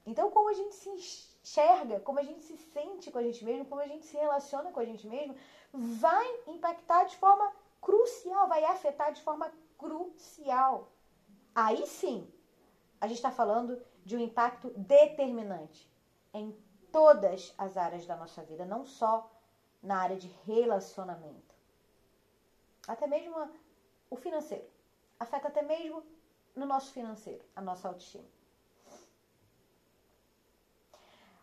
Então, 0.04 0.30
como 0.30 0.48
a 0.48 0.52
gente 0.52 0.74
se 0.74 0.88
enxerga, 0.88 2.00
como 2.00 2.18
a 2.18 2.22
gente 2.22 2.42
se 2.42 2.56
sente 2.56 3.10
com 3.10 3.18
a 3.18 3.22
gente 3.22 3.44
mesmo, 3.44 3.66
como 3.66 3.80
a 3.80 3.86
gente 3.86 4.04
se 4.04 4.16
relaciona 4.16 4.72
com 4.72 4.80
a 4.80 4.84
gente 4.84 5.06
mesmo, 5.06 5.36
vai 5.72 6.40
impactar 6.46 7.04
de 7.04 7.16
forma 7.16 7.52
crucial, 7.80 8.48
vai 8.48 8.64
afetar 8.64 9.12
de 9.12 9.22
forma 9.22 9.52
crucial. 9.78 10.90
Aí 11.54 11.86
sim, 11.86 12.32
a 13.00 13.06
gente 13.06 13.16
está 13.16 13.30
falando 13.30 13.80
de 14.04 14.16
um 14.16 14.20
impacto 14.20 14.70
determinante 14.70 15.90
em 16.32 16.56
todas 16.90 17.54
as 17.56 17.76
áreas 17.76 18.06
da 18.06 18.16
nossa 18.16 18.42
vida, 18.42 18.64
não 18.64 18.84
só 18.84 19.30
na 19.82 19.98
área 19.98 20.16
de 20.16 20.28
relacionamento. 20.46 21.54
Até 22.86 23.06
mesmo 23.06 23.34
o 24.10 24.16
financeiro. 24.16 24.68
Afeta 25.18 25.48
até 25.48 25.62
mesmo 25.62 26.04
no 26.54 26.66
nosso 26.66 26.92
financeiro, 26.92 27.44
a 27.54 27.60
nossa 27.60 27.88
autoestima. 27.88 28.24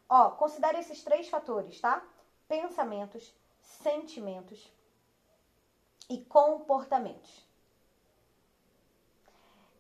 Ó, 0.09 0.31
considere 0.31 0.79
esses 0.79 1.03
três 1.03 1.29
fatores, 1.29 1.79
tá? 1.79 2.03
Pensamentos, 2.47 3.31
sentimentos 3.59 4.73
e 6.09 6.17
comportamentos. 6.25 7.47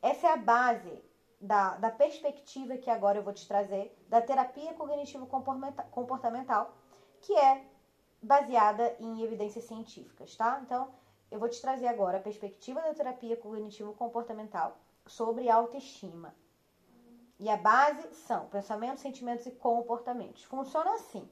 Essa 0.01 0.27
é 0.27 0.31
a 0.31 0.37
base 0.37 1.03
da, 1.41 1.75
da 1.77 1.89
perspectiva 1.89 2.77
que 2.77 2.91
agora 2.91 3.17
eu 3.17 3.23
vou 3.23 3.33
te 3.33 3.47
trazer 3.47 3.91
da 4.07 4.21
terapia 4.21 4.71
cognitivo-comportamental, 4.73 6.71
que 7.21 7.35
é 7.35 7.65
baseada 8.21 8.95
em 8.99 9.23
evidências 9.23 9.63
científicas, 9.63 10.35
tá? 10.35 10.59
Então, 10.61 10.93
eu 11.31 11.39
vou 11.39 11.49
te 11.49 11.59
trazer 11.59 11.87
agora 11.87 12.17
a 12.17 12.21
perspectiva 12.21 12.81
da 12.81 12.93
terapia 12.93 13.35
cognitivo-comportamental 13.35 14.77
sobre 15.07 15.49
autoestima. 15.49 16.35
E 17.39 17.49
a 17.49 17.55
base 17.55 18.13
são 18.13 18.49
pensamentos, 18.49 19.01
sentimentos 19.01 19.45
e 19.45 19.51
comportamentos. 19.51 20.43
Funciona 20.43 20.93
assim: 20.95 21.27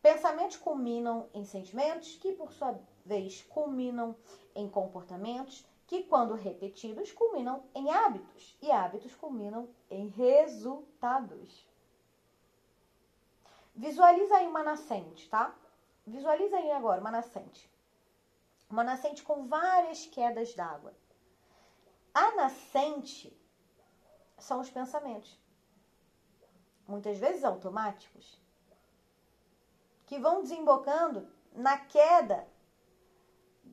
pensamentos 0.00 0.56
culminam 0.56 1.28
em 1.34 1.44
sentimentos, 1.44 2.16
que 2.16 2.32
por 2.32 2.50
sua 2.50 2.80
vez 3.04 3.42
culminam 3.42 4.16
em 4.54 4.66
comportamentos, 4.68 5.66
que 5.86 6.04
quando 6.04 6.34
repetidos 6.34 7.12
culminam 7.12 7.62
em 7.74 7.90
hábitos, 7.90 8.56
e 8.62 8.70
hábitos 8.70 9.14
culminam 9.14 9.68
em 9.90 10.08
resultados. 10.08 11.68
Visualiza 13.74 14.36
aí 14.36 14.46
uma 14.46 14.62
nascente, 14.62 15.28
tá? 15.28 15.54
Visualiza 16.06 16.56
aí 16.56 16.70
agora 16.70 17.00
uma 17.00 17.10
nascente. 17.10 17.70
Uma 18.70 18.82
nascente 18.82 19.22
com 19.22 19.46
várias 19.46 20.06
quedas 20.06 20.54
d'água. 20.54 20.94
A 22.14 22.30
nascente 22.36 23.36
são 24.44 24.60
os 24.60 24.70
pensamentos, 24.70 25.38
muitas 26.86 27.18
vezes 27.18 27.44
automáticos, 27.44 28.38
que 30.06 30.18
vão 30.18 30.42
desembocando 30.42 31.26
na 31.52 31.78
queda 31.78 32.46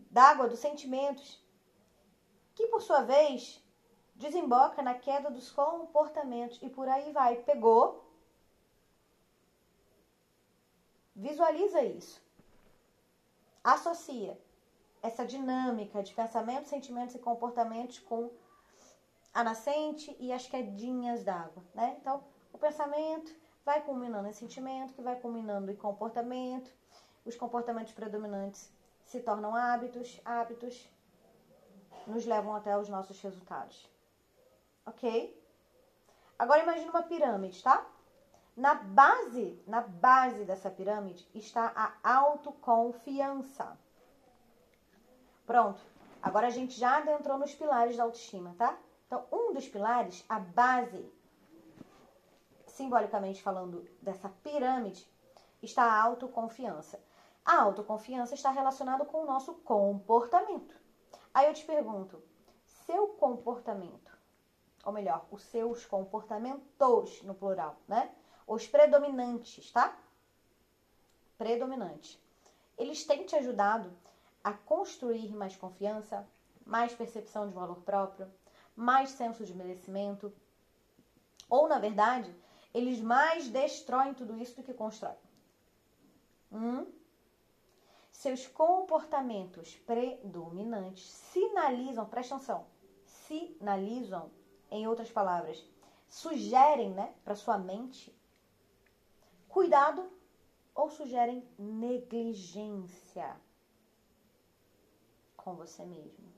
d'água 0.09 0.47
dos 0.47 0.59
sentimentos, 0.59 1.43
que 2.55 2.67
por 2.67 2.81
sua 2.81 3.01
vez 3.01 3.61
desemboca 4.15 4.81
na 4.81 4.93
queda 4.93 5.29
dos 5.29 5.51
comportamentos 5.51 6.57
e 6.61 6.69
por 6.69 6.87
aí 6.87 7.11
vai. 7.11 7.35
Pegou? 7.43 8.09
Visualiza 11.13 11.83
isso. 11.83 12.21
Associa 13.63 14.39
essa 15.01 15.25
dinâmica 15.25 16.01
de 16.01 16.13
pensamentos, 16.13 16.69
sentimentos 16.69 17.15
e 17.15 17.19
comportamentos 17.19 17.99
com 17.99 18.31
a 19.33 19.43
nascente 19.43 20.15
e 20.19 20.31
as 20.31 20.47
quedinhas 20.47 21.23
d'água, 21.23 21.63
né? 21.73 21.97
Então, 21.99 22.23
o 22.51 22.57
pensamento 22.57 23.33
vai 23.65 23.81
culminando 23.81 24.27
em 24.27 24.33
sentimento, 24.33 24.93
que 24.93 25.01
vai 25.01 25.19
culminando 25.19 25.71
em 25.71 25.75
comportamento. 25.75 26.71
Os 27.25 27.35
comportamentos 27.35 27.93
predominantes 27.93 28.71
se 29.05 29.19
tornam 29.21 29.55
hábitos, 29.55 30.19
hábitos 30.25 30.89
nos 32.07 32.25
levam 32.25 32.55
até 32.55 32.77
os 32.77 32.89
nossos 32.89 33.21
resultados. 33.21 33.89
Ok? 34.85 35.39
Agora 36.37 36.63
imagine 36.63 36.89
uma 36.89 37.03
pirâmide, 37.03 37.61
tá? 37.61 37.85
Na 38.57 38.73
base, 38.73 39.61
na 39.67 39.81
base 39.81 40.43
dessa 40.43 40.69
pirâmide 40.69 41.27
está 41.33 41.71
a 41.75 42.15
autoconfiança. 42.15 43.77
Pronto. 45.45 45.81
Agora 46.21 46.47
a 46.47 46.51
gente 46.51 46.79
já 46.79 46.97
adentrou 46.97 47.37
nos 47.37 47.53
pilares 47.53 47.95
da 47.95 48.03
autoestima, 48.03 48.55
tá? 48.57 48.77
Então, 49.11 49.27
um 49.29 49.51
dos 49.51 49.67
pilares, 49.67 50.23
a 50.29 50.39
base, 50.39 51.05
simbolicamente 52.65 53.43
falando 53.43 53.85
dessa 54.01 54.29
pirâmide, 54.41 55.05
está 55.61 55.83
a 55.83 56.01
autoconfiança. 56.01 56.97
A 57.43 57.61
autoconfiança 57.61 58.35
está 58.35 58.51
relacionada 58.51 59.03
com 59.03 59.23
o 59.23 59.25
nosso 59.25 59.55
comportamento. 59.65 60.73
Aí 61.33 61.47
eu 61.47 61.53
te 61.53 61.65
pergunto, 61.65 62.23
seu 62.85 63.09
comportamento, 63.09 64.17
ou 64.85 64.93
melhor, 64.93 65.25
os 65.29 65.43
seus 65.43 65.85
comportamentos 65.85 67.21
no 67.23 67.35
plural, 67.35 67.75
né? 67.89 68.15
Os 68.47 68.65
predominantes, 68.65 69.73
tá? 69.73 69.93
Predominantes. 71.37 72.17
Eles 72.77 73.05
têm 73.05 73.25
te 73.25 73.35
ajudado 73.35 73.91
a 74.41 74.53
construir 74.53 75.33
mais 75.33 75.57
confiança, 75.57 76.25
mais 76.65 76.93
percepção 76.93 77.49
de 77.49 77.53
valor 77.53 77.81
próprio, 77.81 78.31
mais 78.81 79.11
senso 79.11 79.45
de 79.45 79.53
merecimento. 79.53 80.33
Ou, 81.47 81.67
na 81.67 81.77
verdade, 81.77 82.35
eles 82.73 82.99
mais 82.99 83.47
destroem 83.47 84.13
tudo 84.13 84.37
isso 84.37 84.55
do 84.55 84.63
que 84.63 84.73
constroem. 84.73 85.17
Hum? 86.51 86.91
Seus 88.11 88.47
comportamentos 88.47 89.75
predominantes 89.85 91.07
sinalizam, 91.09 92.05
presta 92.05 92.35
atenção, 92.35 92.65
sinalizam, 93.05 94.31
em 94.69 94.87
outras 94.87 95.11
palavras, 95.11 95.63
sugerem 96.07 96.91
né, 96.91 97.13
para 97.23 97.35
sua 97.35 97.57
mente 97.57 98.13
cuidado 99.47 100.09
ou 100.73 100.89
sugerem 100.89 101.45
negligência 101.57 103.35
com 105.35 105.55
você 105.55 105.85
mesmo. 105.85 106.30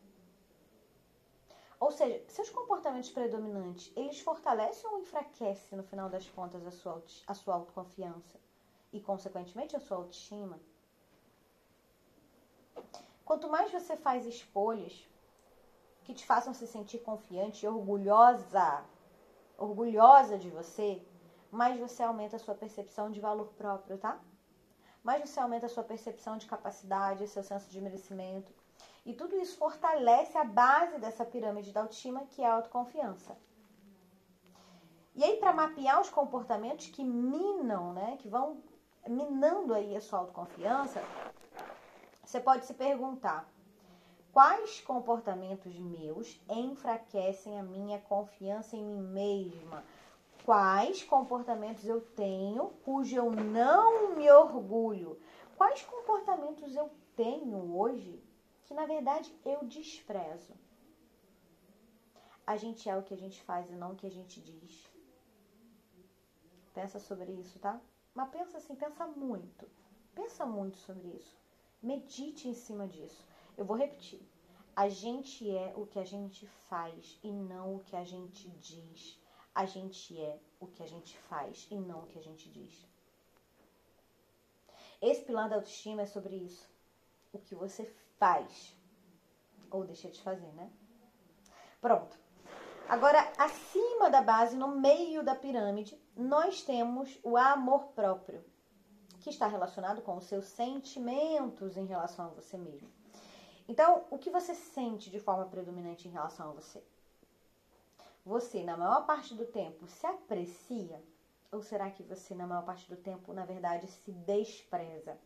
Ou 1.83 1.91
seja, 1.91 2.23
seus 2.29 2.49
comportamentos 2.49 3.09
predominantes, 3.09 3.91
eles 3.93 4.17
fortalecem 4.17 4.89
ou 4.89 4.99
enfraquecem, 4.99 5.77
no 5.77 5.83
final 5.83 6.09
das 6.09 6.29
contas, 6.29 6.65
a 6.65 6.71
sua, 6.71 7.03
a 7.27 7.33
sua 7.33 7.55
autoconfiança 7.55 8.39
e, 8.93 9.01
consequentemente, 9.01 9.75
a 9.75 9.81
sua 9.81 9.97
autoestima? 9.97 10.61
Quanto 13.25 13.49
mais 13.49 13.69
você 13.69 13.97
faz 13.97 14.25
escolhas 14.25 15.05
que 16.05 16.13
te 16.13 16.25
façam 16.25 16.53
se 16.53 16.65
sentir 16.65 16.99
confiante 16.99 17.65
e 17.65 17.67
orgulhosa, 17.67 18.81
orgulhosa 19.57 20.37
de 20.37 20.49
você, 20.49 21.01
mais 21.51 21.77
você 21.77 22.01
aumenta 22.01 22.37
a 22.37 22.39
sua 22.39 22.55
percepção 22.55 23.11
de 23.11 23.19
valor 23.19 23.49
próprio, 23.57 23.97
tá? 23.97 24.17
Mais 25.03 25.19
você 25.19 25.37
aumenta 25.37 25.65
a 25.65 25.69
sua 25.69 25.83
percepção 25.83 26.37
de 26.37 26.45
capacidade, 26.45 27.27
seu 27.27 27.43
senso 27.43 27.69
de 27.69 27.81
merecimento. 27.81 28.53
E 29.05 29.13
tudo 29.13 29.35
isso 29.35 29.57
fortalece 29.57 30.37
a 30.37 30.45
base 30.45 30.97
dessa 30.97 31.25
pirâmide 31.25 31.73
da 31.73 31.81
autoestima, 31.81 32.25
que 32.25 32.41
é 32.41 32.47
a 32.47 32.53
autoconfiança. 32.53 33.37
E 35.15 35.23
aí, 35.23 35.37
para 35.37 35.53
mapear 35.53 35.99
os 35.99 36.09
comportamentos 36.09 36.87
que 36.87 37.03
minam, 37.03 37.93
né, 37.93 38.17
que 38.19 38.29
vão 38.29 38.63
minando 39.07 39.73
aí 39.73 39.95
a 39.95 40.01
sua 40.01 40.19
autoconfiança, 40.19 41.03
você 42.23 42.39
pode 42.39 42.65
se 42.65 42.73
perguntar: 42.73 43.47
quais 44.31 44.79
comportamentos 44.79 45.77
meus 45.77 46.41
enfraquecem 46.49 47.59
a 47.59 47.63
minha 47.63 47.99
confiança 47.99 48.75
em 48.75 48.83
mim 48.83 49.01
mesma? 49.01 49.83
Quais 50.45 51.03
comportamentos 51.03 51.85
eu 51.85 52.01
tenho 52.01 52.69
cujo 52.83 53.15
eu 53.15 53.31
não 53.31 54.15
me 54.15 54.29
orgulho? 54.31 55.19
Quais 55.57 55.81
comportamentos 55.83 56.75
eu 56.75 56.89
tenho 57.15 57.77
hoje 57.77 58.21
que 58.73 58.75
na 58.75 58.87
verdade 58.87 59.31
eu 59.45 59.63
desprezo? 59.65 60.51
A 62.45 62.57
gente 62.57 62.89
é 62.89 62.97
o 62.97 63.03
que 63.03 63.13
a 63.13 63.17
gente 63.17 63.39
faz 63.43 63.69
e 63.69 63.75
não 63.75 63.91
o 63.91 63.95
que 63.95 64.07
a 64.07 64.11
gente 64.11 64.41
diz. 64.41 64.91
Pensa 66.73 66.99
sobre 66.99 67.31
isso, 67.33 67.59
tá? 67.59 67.79
Mas 68.15 68.29
pensa 68.31 68.57
assim, 68.57 68.75
pensa 68.75 69.05
muito. 69.05 69.69
Pensa 70.15 70.43
muito 70.43 70.77
sobre 70.77 71.07
isso. 71.09 71.37
Medite 71.83 72.47
em 72.47 72.55
cima 72.55 72.87
disso. 72.87 73.23
Eu 73.55 73.63
vou 73.63 73.77
repetir. 73.77 74.21
A 74.75 74.89
gente 74.89 75.47
é 75.55 75.71
o 75.75 75.85
que 75.85 75.99
a 75.99 76.03
gente 76.03 76.47
faz 76.67 77.19
e 77.23 77.31
não 77.31 77.75
o 77.75 77.83
que 77.83 77.95
a 77.95 78.03
gente 78.03 78.49
diz. 78.71 79.19
A 79.53 79.65
gente 79.67 80.19
é 80.19 80.39
o 80.59 80.65
que 80.65 80.81
a 80.81 80.87
gente 80.87 81.15
faz 81.29 81.67
e 81.69 81.75
não 81.75 81.99
o 81.99 82.07
que 82.07 82.17
a 82.17 82.23
gente 82.23 82.49
diz. 82.49 82.87
Esse 84.99 85.23
pilar 85.23 85.47
da 85.47 85.57
autoestima 85.57 86.01
é 86.01 86.07
sobre 86.07 86.35
isso. 86.37 86.67
O 87.31 87.37
que 87.37 87.53
você 87.53 87.85
faz 88.23 88.73
ou 89.69 89.83
deixa 89.83 90.09
de 90.09 90.21
fazer, 90.21 90.53
né? 90.53 90.71
Pronto. 91.81 92.17
Agora, 92.87 93.19
acima 93.37 94.09
da 94.09 94.21
base, 94.21 94.55
no 94.55 94.69
meio 94.69 95.21
da 95.21 95.35
pirâmide, 95.35 96.01
nós 96.15 96.61
temos 96.61 97.19
o 97.21 97.35
amor 97.35 97.87
próprio, 97.87 98.41
que 99.19 99.29
está 99.29 99.45
relacionado 99.45 100.01
com 100.01 100.15
os 100.15 100.23
seus 100.23 100.45
sentimentos 100.45 101.75
em 101.75 101.85
relação 101.85 102.27
a 102.27 102.29
você 102.29 102.57
mesmo. 102.57 102.89
Então, 103.67 104.05
o 104.09 104.17
que 104.17 104.29
você 104.29 104.55
sente 104.55 105.11
de 105.11 105.19
forma 105.19 105.47
predominante 105.47 106.07
em 106.07 106.11
relação 106.11 106.51
a 106.51 106.53
você? 106.53 106.81
Você, 108.25 108.63
na 108.63 108.77
maior 108.77 109.05
parte 109.05 109.35
do 109.35 109.45
tempo, 109.45 109.85
se 109.85 110.07
aprecia? 110.07 111.03
Ou 111.51 111.61
será 111.61 111.91
que 111.91 112.03
você, 112.03 112.33
na 112.33 112.47
maior 112.47 112.63
parte 112.63 112.87
do 112.89 112.95
tempo, 112.95 113.33
na 113.33 113.43
verdade, 113.43 113.85
se 113.87 114.13
despreza? 114.13 115.19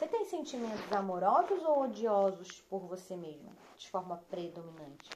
Você 0.00 0.08
tem 0.08 0.24
sentimentos 0.24 0.90
amorosos 0.90 1.62
ou 1.62 1.82
odiosos 1.82 2.62
por 2.70 2.86
você 2.86 3.14
mesma, 3.14 3.52
de 3.76 3.90
forma 3.90 4.16
predominante? 4.30 5.10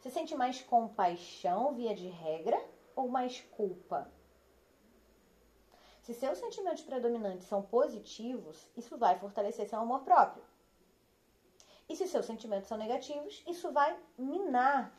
Você 0.00 0.08
sente 0.08 0.34
mais 0.34 0.62
compaixão, 0.62 1.74
via 1.74 1.94
de 1.94 2.08
regra, 2.08 2.58
ou 2.94 3.06
mais 3.06 3.42
culpa? 3.50 4.10
Se 6.00 6.14
seus 6.14 6.38
sentimentos 6.38 6.84
predominantes 6.84 7.46
são 7.46 7.60
positivos, 7.60 8.66
isso 8.74 8.96
vai 8.96 9.18
fortalecer 9.18 9.68
seu 9.68 9.78
amor 9.78 10.00
próprio. 10.00 10.42
E 11.90 11.94
se 11.94 12.08
seus 12.08 12.24
sentimentos 12.24 12.66
são 12.66 12.78
negativos, 12.78 13.44
isso 13.46 13.70
vai 13.72 13.94
minar, 14.16 14.90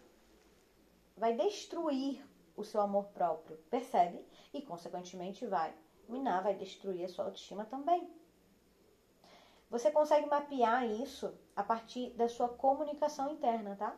vai 1.17 1.33
destruir 1.33 2.23
o 2.55 2.63
seu 2.63 2.79
amor 2.79 3.05
próprio, 3.05 3.57
percebe? 3.71 4.23
E, 4.53 4.61
consequentemente, 4.61 5.47
vai 5.47 5.73
minar, 6.11 6.43
vai 6.43 6.55
destruir 6.55 7.05
a 7.05 7.09
sua 7.09 7.25
autoestima 7.25 7.65
também. 7.65 8.09
Você 9.69 9.91
consegue 9.91 10.25
mapear 10.25 10.85
isso 10.85 11.33
a 11.55 11.63
partir 11.63 12.11
da 12.11 12.29
sua 12.29 12.47
comunicação 12.49 13.29
interna, 13.29 13.75
tá? 13.75 13.97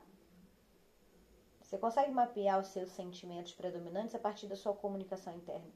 Você 1.61 1.77
consegue 1.77 2.11
mapear 2.11 2.59
os 2.59 2.67
seus 2.67 2.89
sentimentos 2.89 3.53
predominantes 3.53 4.15
a 4.15 4.19
partir 4.19 4.47
da 4.47 4.55
sua 4.55 4.73
comunicação 4.73 5.33
interna. 5.35 5.71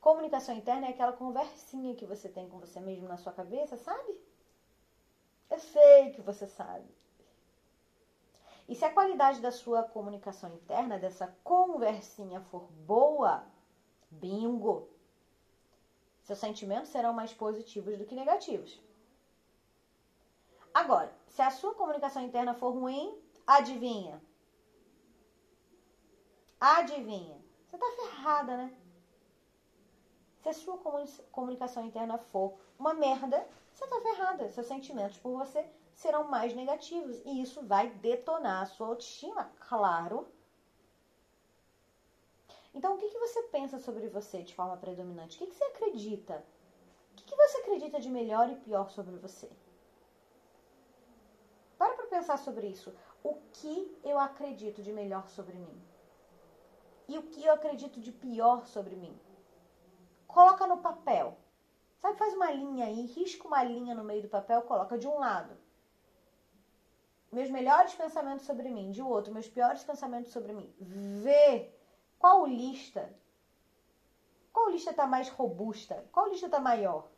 Comunicação 0.00 0.54
interna 0.54 0.86
é 0.86 0.90
aquela 0.90 1.14
conversinha 1.14 1.94
que 1.94 2.04
você 2.04 2.28
tem 2.28 2.48
com 2.48 2.58
você 2.58 2.80
mesmo 2.80 3.08
na 3.08 3.16
sua 3.16 3.32
cabeça, 3.32 3.76
sabe? 3.76 4.20
Eu 5.48 5.58
sei 5.58 6.10
que 6.12 6.20
você 6.20 6.46
sabe. 6.46 6.88
E 8.68 8.74
se 8.74 8.84
a 8.84 8.92
qualidade 8.92 9.40
da 9.40 9.50
sua 9.50 9.82
comunicação 9.82 10.52
interna, 10.54 10.98
dessa 10.98 11.26
conversinha 11.42 12.40
for 12.40 12.70
boa, 12.70 13.44
bingo! 14.10 14.88
Seus 16.22 16.38
sentimentos 16.38 16.90
serão 16.90 17.12
mais 17.12 17.32
positivos 17.32 17.98
do 17.98 18.04
que 18.04 18.14
negativos. 18.14 18.80
Agora, 20.72 21.12
se 21.28 21.42
a 21.42 21.50
sua 21.50 21.74
comunicação 21.74 22.22
interna 22.22 22.54
for 22.54 22.70
ruim, 22.70 23.20
Adivinha? 23.46 24.22
Adivinha? 26.60 27.42
Você 27.66 27.76
tá 27.76 27.86
ferrada, 27.96 28.56
né? 28.56 28.72
Se 30.40 30.48
a 30.48 30.52
sua 30.52 30.78
comunicação 31.32 31.84
interna 31.84 32.16
for 32.16 32.54
uma 32.78 32.94
merda, 32.94 33.44
você 33.72 33.86
tá 33.88 34.00
ferrada. 34.00 34.48
Seus 34.50 34.68
sentimentos 34.68 35.18
por 35.18 35.36
você 35.36 35.68
serão 35.92 36.24
mais 36.24 36.54
negativos 36.54 37.20
e 37.24 37.42
isso 37.42 37.66
vai 37.66 37.88
detonar 37.88 38.62
a 38.62 38.66
sua 38.66 38.86
autoestima, 38.86 39.50
claro. 39.68 40.28
Então, 42.74 42.94
o 42.94 42.98
que, 42.98 43.08
que 43.08 43.18
você 43.18 43.42
pensa 43.44 43.78
sobre 43.78 44.08
você 44.08 44.42
de 44.42 44.54
forma 44.54 44.76
predominante? 44.76 45.36
O 45.36 45.38
que, 45.38 45.46
que 45.46 45.54
você 45.54 45.64
acredita? 45.64 46.44
O 47.12 47.14
que, 47.16 47.24
que 47.24 47.36
você 47.36 47.58
acredita 47.58 48.00
de 48.00 48.08
melhor 48.08 48.48
e 48.48 48.54
pior 48.56 48.90
sobre 48.90 49.16
você? 49.16 49.50
Para 51.76 51.94
para 51.94 52.06
pensar 52.06 52.38
sobre 52.38 52.68
isso 52.68 52.94
o 53.24 53.34
que 53.52 53.98
eu 54.04 54.18
acredito 54.18 54.82
de 54.82 54.92
melhor 54.92 55.28
sobre 55.28 55.56
mim 55.56 55.82
e 57.08 57.18
o 57.18 57.22
que 57.22 57.44
eu 57.44 57.52
acredito 57.52 58.00
de 58.00 58.12
pior 58.12 58.66
sobre 58.66 58.94
mim. 58.94 59.18
Coloca 60.26 60.66
no 60.66 60.78
papel. 60.78 61.36
Sabe, 61.98 62.16
faz 62.16 62.32
uma 62.34 62.50
linha 62.50 62.86
aí, 62.86 63.06
risca 63.06 63.46
uma 63.46 63.62
linha 63.62 63.94
no 63.94 64.04
meio 64.04 64.22
do 64.22 64.28
papel, 64.28 64.62
coloca 64.62 64.96
de 64.96 65.08
um 65.08 65.18
lado 65.18 65.56
meus 67.30 67.48
melhores 67.48 67.94
pensamentos 67.94 68.44
sobre 68.44 68.68
mim, 68.70 68.90
de 68.90 69.00
outro, 69.00 69.32
meus 69.32 69.48
piores 69.48 69.84
pensamentos 69.84 70.32
sobre 70.32 70.52
mim. 70.52 70.72
Vê 70.78 71.72
qual 72.20 72.46
lista, 72.46 73.10
qual 74.52 74.68
lista 74.68 74.90
está 74.90 75.06
mais 75.06 75.30
robusta, 75.30 76.06
qual 76.12 76.28
lista 76.28 76.46
está 76.46 76.60
maior. 76.60 77.08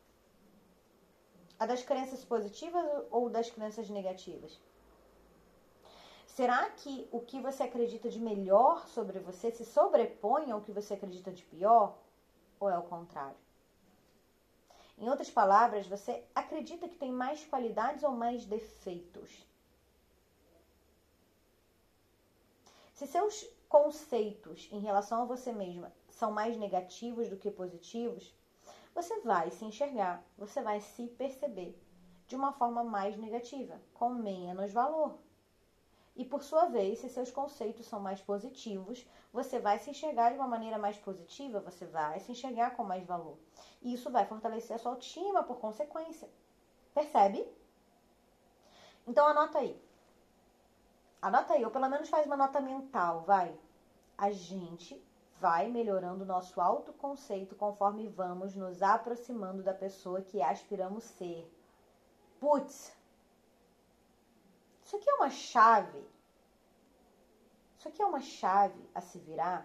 A 1.59 1.67
das 1.67 1.83
crenças 1.83 2.25
positivas 2.25 2.85
ou 3.11 3.29
das 3.29 3.51
crenças 3.51 3.91
negativas? 3.91 4.61
Será 6.27 6.71
que 6.71 7.09
o 7.11 7.21
que 7.21 7.41
você 7.41 7.65
acredita 7.65 8.09
de 8.09 8.21
melhor 8.21 8.87
sobre 8.87 9.19
você 9.19 9.51
se 9.51 9.65
sobrepõe 9.65 10.51
ao 10.53 10.63
que 10.63 10.73
você 10.73 10.95
acredita 10.95 11.33
de 11.33 11.43
pior? 11.43 11.99
Ou 12.61 12.71
é 12.71 12.79
o 12.79 12.83
contrário? 12.85 13.37
Em 14.97 15.09
outras 15.09 15.31
palavras, 15.31 15.87
você 15.87 16.25
acredita 16.33 16.89
que 16.89 16.97
tem 16.97 17.11
mais 17.11 17.45
qualidades 17.45 18.05
ou 18.05 18.13
mais 18.13 18.45
defeitos? 18.45 19.45
Se 22.95 23.07
seus 23.07 23.45
conceitos 23.73 24.69
em 24.71 24.81
relação 24.81 25.23
a 25.23 25.25
você 25.25 25.51
mesma 25.51 25.91
são 26.11 26.31
mais 26.31 26.59
negativos 26.59 27.31
do 27.31 27.39
que 27.39 27.51
positivos, 27.51 28.31
você 28.95 29.19
vai 29.21 29.51
se 29.51 29.65
enxergar, 29.65 30.23
você 30.37 30.61
vai 30.61 30.79
se 30.79 31.09
perceber 31.09 31.75
de 32.27 32.37
uma 32.37 32.53
forma 32.53 32.85
mais 32.85 33.17
negativa, 33.17 33.81
com 33.95 34.11
menos 34.11 34.71
valor. 34.75 35.15
E 36.15 36.23
por 36.23 36.43
sua 36.43 36.67
vez, 36.67 36.99
se 36.99 37.09
seus 37.09 37.31
conceitos 37.31 37.87
são 37.87 37.99
mais 37.99 38.21
positivos, 38.21 39.07
você 39.33 39.59
vai 39.59 39.79
se 39.79 39.89
enxergar 39.89 40.33
de 40.33 40.37
uma 40.37 40.47
maneira 40.47 40.77
mais 40.77 40.99
positiva, 40.99 41.59
você 41.59 41.87
vai 41.87 42.21
se 42.21 42.31
enxergar 42.31 42.73
com 42.73 42.85
mais 42.85 43.07
valor. 43.07 43.39
E 43.81 43.95
isso 43.95 44.11
vai 44.11 44.27
fortalecer 44.27 44.77
a 44.77 44.79
sua 44.79 44.93
autoestima 44.93 45.43
por 45.43 45.57
consequência. 45.57 46.29
Percebe? 46.93 47.43
Então 49.07 49.27
anota 49.27 49.61
aí. 49.61 49.75
Anota 51.23 51.55
aí, 51.55 51.65
ou 51.65 51.71
pelo 51.71 51.89
menos 51.89 52.09
faz 52.09 52.27
uma 52.27 52.37
nota 52.37 52.61
mental, 52.61 53.21
vai. 53.21 53.57
A 54.19 54.33
gente 54.33 55.01
vai 55.39 55.69
melhorando 55.69 56.25
o 56.25 56.27
nosso 56.27 56.61
autoconceito 56.61 57.55
conforme 57.55 58.09
vamos 58.09 58.57
nos 58.57 58.83
aproximando 58.83 59.63
da 59.63 59.73
pessoa 59.73 60.21
que 60.21 60.43
aspiramos 60.43 61.05
ser. 61.05 61.49
Putz, 62.41 62.93
isso 64.85 64.97
aqui 64.97 65.09
é 65.09 65.15
uma 65.15 65.31
chave. 65.31 66.05
Isso 67.79 67.89
aqui 67.89 68.03
é 68.03 68.07
uma 68.07 68.21
chave 68.21 68.91
a 68.93 69.01
se 69.01 69.19
virar. 69.21 69.65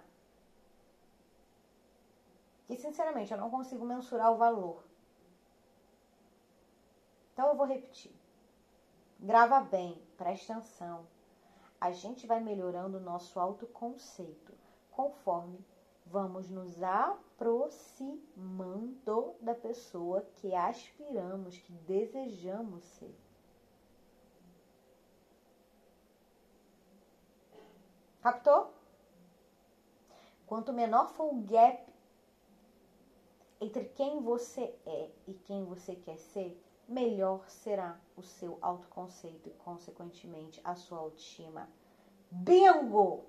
Que 2.68 2.76
sinceramente 2.76 3.32
eu 3.32 3.38
não 3.38 3.50
consigo 3.50 3.84
mensurar 3.84 4.32
o 4.32 4.38
valor. 4.38 4.84
Então 7.34 7.48
eu 7.48 7.56
vou 7.56 7.66
repetir. 7.66 8.12
Grava 9.20 9.60
bem, 9.60 10.00
presta 10.18 10.54
atenção. 10.54 11.17
A 11.80 11.92
gente 11.92 12.26
vai 12.26 12.40
melhorando 12.40 12.98
o 12.98 13.02
nosso 13.02 13.40
autoconceito 13.40 14.54
conforme 14.92 15.64
vamos 16.06 16.50
nos 16.50 16.82
aproximando 16.82 19.36
da 19.42 19.54
pessoa 19.54 20.26
que 20.38 20.56
aspiramos, 20.56 21.58
que 21.58 21.72
desejamos 21.72 22.84
ser. 22.84 23.14
Captou? 28.22 28.74
Quanto 30.48 30.74
menor 30.74 31.10
for 31.10 31.34
o 31.34 31.42
gap 31.42 31.88
entre 33.60 33.86
quem 33.86 34.22
você 34.22 34.74
é 34.86 35.10
e 35.28 35.34
quem 35.34 35.66
você 35.66 35.96
quer 35.96 36.18
ser, 36.18 36.58
melhor 36.88 37.50
será 37.50 38.00
o 38.16 38.24
seu 38.24 38.58
autoconceito 38.62 39.50
e, 39.50 39.54
consequentemente, 39.54 40.62
a 40.64 40.76
sua 40.76 41.00
autoestima. 41.00 41.70
Bingo! 42.32 43.26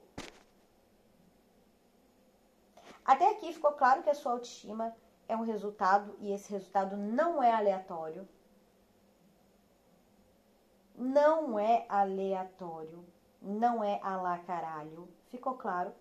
Até 3.05 3.31
aqui 3.31 3.53
ficou 3.53 3.73
claro 3.73 4.03
que 4.03 4.11
a 4.11 4.15
sua 4.15 4.33
autoestima 4.33 4.95
é 5.27 5.37
um 5.37 5.43
resultado 5.43 6.17
e 6.21 6.33
esse 6.33 6.51
resultado 6.51 6.97
não 6.97 7.43
é 7.43 7.53
aleatório. 7.53 8.29
Não 10.95 11.59
é 11.59 11.87
aleatório 11.89 13.05
não 13.41 13.83
é 13.83 14.01
a 14.03 14.17
lá 14.17 14.39
caralho. 14.39 15.09
Ficou 15.29 15.55
claro? 15.55 15.93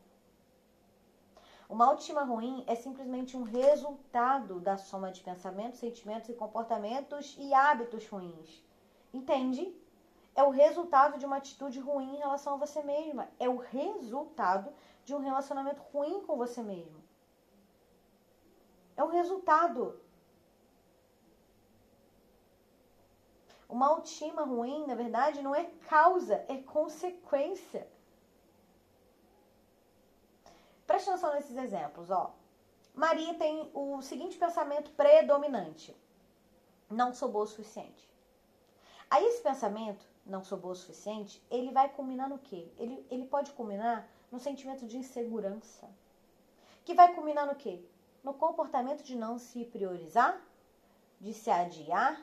Uma 1.70 1.86
autoestima 1.88 2.24
ruim 2.24 2.64
é 2.66 2.76
simplesmente 2.76 3.36
um 3.36 3.44
resultado 3.44 4.60
da 4.62 4.78
soma 4.78 5.12
de 5.12 5.22
pensamentos, 5.22 5.80
sentimentos 5.80 6.30
e 6.30 6.34
comportamentos 6.34 7.36
e 7.38 7.54
hábitos 7.54 8.08
ruins. 8.08 8.64
Entende? 9.14 9.76
É 10.34 10.44
o 10.44 10.50
resultado 10.50 11.18
de 11.18 11.26
uma 11.26 11.38
atitude 11.38 11.80
ruim 11.80 12.16
em 12.16 12.20
relação 12.20 12.54
a 12.54 12.58
você 12.58 12.82
mesma. 12.82 13.28
É 13.38 13.50
o 13.50 13.58
resultado 13.58 14.72
de 15.04 15.14
um 15.14 15.20
relacionamento 15.20 15.82
ruim 15.92 16.22
com 16.22 16.38
você 16.38 16.62
mesmo. 16.62 17.04
É 18.96 19.04
o 19.04 19.08
resultado. 19.08 20.00
Uma 23.68 23.88
autoestima 23.88 24.44
ruim, 24.44 24.88
na 24.88 24.96
verdade, 24.96 25.42
não 25.42 25.54
é 25.54 25.66
causa, 25.90 26.46
é 26.48 26.58
consequência. 26.58 27.86
Atenção 31.18 31.34
nesses 31.34 31.58
exemplos, 31.58 32.10
ó. 32.12 32.34
Maria 32.94 33.34
tem 33.34 33.70
o 33.74 34.02
seguinte 34.02 34.38
pensamento 34.38 34.92
predominante: 34.92 35.96
não 36.90 37.14
sou 37.14 37.30
boa 37.30 37.44
o 37.44 37.48
suficiente. 37.48 38.08
Aí 39.10 39.26
esse 39.26 39.42
pensamento, 39.42 40.06
não 40.26 40.44
sou 40.44 40.58
boa 40.58 40.74
o 40.74 40.76
suficiente, 40.76 41.42
ele 41.50 41.72
vai 41.72 41.90
culminar 41.90 42.30
no 42.30 42.38
quê? 42.38 42.68
Ele, 42.78 43.06
ele 43.10 43.26
pode 43.26 43.52
culminar 43.52 44.08
no 44.32 44.40
sentimento 44.40 44.86
de 44.86 44.98
insegurança. 44.98 45.90
Que 46.86 46.94
vai 46.94 47.14
culminar 47.14 47.46
no 47.48 47.56
quê? 47.56 47.82
No 48.24 48.34
comportamento 48.34 49.04
de 49.04 49.16
não 49.16 49.40
se 49.40 49.66
priorizar, 49.66 50.42
de 51.20 51.34
se 51.34 51.50
adiar, 51.50 52.22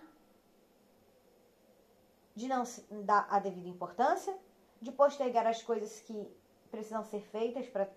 de 2.34 2.48
não 2.48 2.64
dar 3.04 3.26
a 3.30 3.38
devida 3.38 3.68
importância, 3.68 4.36
de 4.80 4.92
postergar 4.92 5.46
as 5.46 5.62
coisas 5.62 6.00
que 6.00 6.30
precisam 6.70 7.04
ser 7.04 7.20
feitas 7.20 7.66
para 7.68 7.88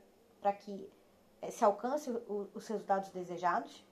que 0.54 0.90
eh, 1.42 1.52
se 1.52 1.64
alcance 1.64 2.10
os 2.10 2.68
resultados 2.68 3.10
desejados. 3.10 3.86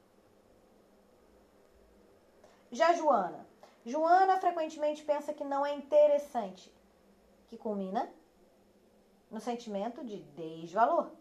Já 2.71 2.93
Joana. 2.93 3.45
Joana 3.85 4.37
frequentemente 4.39 5.03
pensa 5.03 5.33
que 5.33 5.43
não 5.43 5.65
é 5.65 5.75
interessante, 5.75 6.73
que 7.47 7.57
culmina 7.57 8.11
no 9.29 9.39
sentimento 9.39 10.03
de 10.03 10.21
desvalor, 10.21 11.11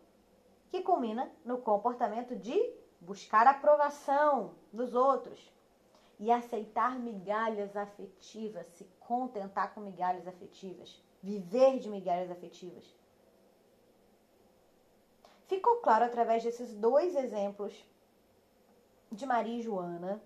que 0.71 0.83
culmina 0.83 1.31
no 1.45 1.59
comportamento 1.59 2.35
de 2.35 2.59
buscar 3.01 3.47
aprovação 3.47 4.55
dos 4.73 4.95
outros 4.95 5.53
e 6.19 6.31
aceitar 6.31 6.99
migalhas 6.99 7.77
afetivas, 7.77 8.67
se 8.69 8.85
contentar 9.01 9.75
com 9.75 9.81
migalhas 9.81 10.27
afetivas, 10.27 11.03
viver 11.23 11.79
de 11.79 11.89
migalhas 11.89 12.31
afetivas. 12.31 12.95
Ficou 15.47 15.77
claro 15.77 16.05
através 16.05 16.43
desses 16.43 16.75
dois 16.75 17.15
exemplos 17.15 17.73
de 19.13 19.25
Maria 19.27 19.59
e 19.59 19.63
Joana 19.63 20.21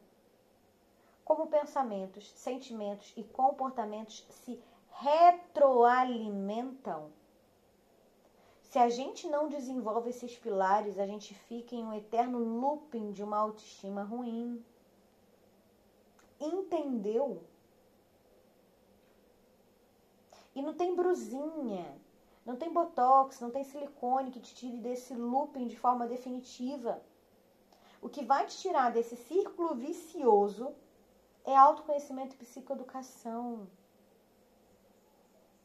como 1.25 1.49
pensamentos, 1.49 2.31
sentimentos 2.31 3.13
e 3.15 3.23
comportamentos 3.23 4.27
se 4.31 4.59
retroalimentam. 4.93 7.13
Se 8.63 8.79
a 8.79 8.89
gente 8.89 9.29
não 9.29 9.49
desenvolve 9.49 10.09
esses 10.11 10.39
pilares, 10.39 10.99
a 10.99 11.07
gente 11.07 11.35
fica 11.35 11.75
em 11.75 11.85
um 11.85 11.93
eterno 11.93 12.39
looping 12.39 13.13
de 13.13 13.23
uma 13.23 13.37
autoestima 13.37 14.03
ruim. 14.03 14.65
Entendeu? 16.41 17.45
E 20.55 20.63
não 20.63 20.73
tem 20.75 20.95
brusinha, 20.95 22.01
não 22.49 22.57
tem 22.57 22.73
botox, 22.73 23.41
não 23.41 23.51
tem 23.51 23.63
silicone 23.63 24.31
que 24.31 24.41
te 24.41 24.55
tire 24.55 24.79
desse 24.79 25.15
looping 25.15 25.67
de 25.67 25.79
forma 25.79 26.07
definitiva. 26.07 26.99
O 28.01 28.09
que 28.09 28.25
vai 28.25 28.47
te 28.47 28.57
tirar 28.57 28.91
desse 28.91 29.17
círculo 29.17 29.75
vicioso 29.75 30.75
é 31.45 31.55
autoconhecimento 31.55 32.35
e 32.35 32.39
psicoeducação. 32.39 33.69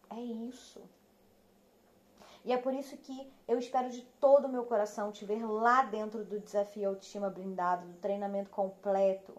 É 0.10 0.20
isso. 0.20 0.82
E 2.44 2.52
é 2.52 2.58
por 2.58 2.74
isso 2.74 2.98
que 2.98 3.32
eu 3.48 3.58
espero 3.58 3.90
de 3.90 4.02
todo 4.20 4.44
o 4.44 4.50
meu 4.50 4.66
coração 4.66 5.10
te 5.10 5.24
ver 5.24 5.46
lá 5.46 5.84
dentro 5.84 6.26
do 6.26 6.38
desafio 6.38 6.90
Autoestima 6.90 7.30
Blindado, 7.30 7.88
do 7.88 7.98
treinamento 8.00 8.50
completo. 8.50 9.34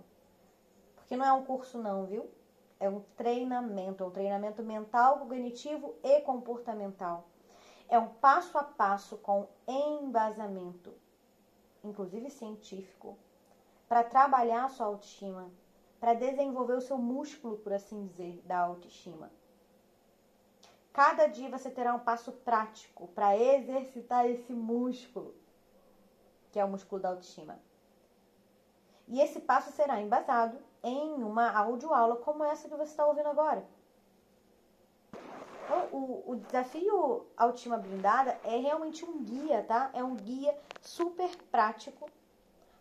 Porque 0.97 1.15
não 1.15 1.27
é 1.27 1.33
um 1.35 1.45
curso 1.45 1.77
não, 1.77 2.07
viu? 2.07 2.27
É 2.81 2.89
um 2.89 3.03
treinamento, 3.19 4.03
um 4.03 4.11
treinamento 4.11 4.63
mental, 4.63 5.19
cognitivo 5.19 5.95
e 6.03 6.23
comportamental. 6.23 7.34
É 7.89 7.99
um 7.99 8.09
passo 8.09 8.57
a 8.59 8.65
passo 8.65 9.17
com 9.19 9.49
embasamento, 9.67 10.93
inclusive 11.83 12.31
científico, 12.31 13.17
para 13.89 14.03
trabalhar 14.03 14.65
a 14.65 14.69
sua 14.69 14.87
autoestima, 14.87 15.51
para 16.01 16.15
desenvolver 16.15 16.75
o 16.75 16.81
seu 16.81 16.99
músculo, 16.99 17.59
por 17.59 17.73
assim 17.73 18.07
dizer, 18.07 18.43
da 18.45 18.59
autoestima. 18.59 19.31
Cada 20.93 21.27
dia 21.27 21.51
você 21.51 21.71
terá 21.71 21.95
um 21.95 21.99
passo 21.99 22.31
prático 22.31 23.09
para 23.09 23.37
exercitar 23.37 24.27
esse 24.27 24.53
músculo, 24.53 25.35
que 26.53 26.59
é 26.59 26.65
o 26.65 26.69
músculo 26.69 27.03
da 27.03 27.09
autoestima. 27.09 27.59
E 29.09 29.21
esse 29.21 29.41
passo 29.41 29.73
será 29.73 30.01
embasado 30.01 30.57
em 30.83 31.23
uma 31.23 31.51
audioaula 31.51 32.17
como 32.17 32.45
essa 32.45 32.69
que 32.69 32.77
você 32.77 32.91
está 32.91 33.07
ouvindo 33.07 33.29
agora. 33.29 33.67
O, 35.97 36.33
o 36.33 36.35
desafio 36.35 37.25
Autoestima 37.37 37.77
Blindada 37.77 38.37
é 38.43 38.57
realmente 38.57 39.05
um 39.05 39.23
guia, 39.23 39.63
tá? 39.63 39.91
É 39.93 40.03
um 40.03 40.17
guia 40.17 40.53
super 40.83 41.31
prático 41.53 42.11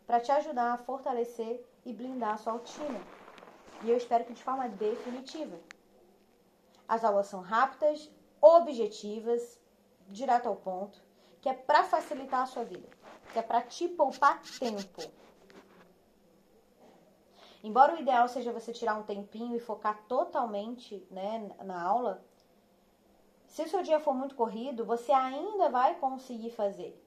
para 0.08 0.20
te 0.20 0.32
ajudar 0.32 0.74
a 0.74 0.80
fortalecer 0.80 1.64
e 1.86 1.94
blindar 1.94 2.34
a 2.34 2.38
sua 2.38 2.54
autoestima. 2.54 3.00
E 3.84 3.92
eu 3.92 3.96
espero 3.96 4.26
que 4.26 4.34
de 4.34 4.42
forma 4.42 4.68
definitiva. 4.68 5.56
As 6.88 7.04
aulas 7.04 7.28
são 7.28 7.42
rápidas, 7.42 8.10
objetivas, 8.42 9.60
direto 10.10 10.48
ao 10.50 10.56
ponto, 10.56 11.00
que 11.40 11.48
é 11.48 11.54
para 11.54 11.84
facilitar 11.84 12.42
a 12.42 12.48
sua 12.48 12.64
vida, 12.64 12.90
que 13.32 13.38
é 13.38 13.44
para 13.44 13.62
te 13.62 13.88
poupar 13.90 14.42
tempo. 14.60 15.04
Embora 17.64 17.94
o 17.94 18.00
ideal 18.00 18.28
seja 18.28 18.52
você 18.52 18.74
tirar 18.74 18.96
um 18.96 19.04
tempinho 19.04 19.56
e 19.56 19.60
focar 19.60 20.02
totalmente 20.08 21.06
né, 21.12 21.52
na 21.64 21.80
aula, 21.80 22.26
se 23.54 23.62
o 23.62 23.70
seu 23.70 23.84
dia 23.84 24.00
for 24.00 24.16
muito 24.16 24.34
corrido, 24.34 24.84
você 24.84 25.12
ainda 25.12 25.70
vai 25.70 25.94
conseguir 26.00 26.50
fazer. 26.50 27.00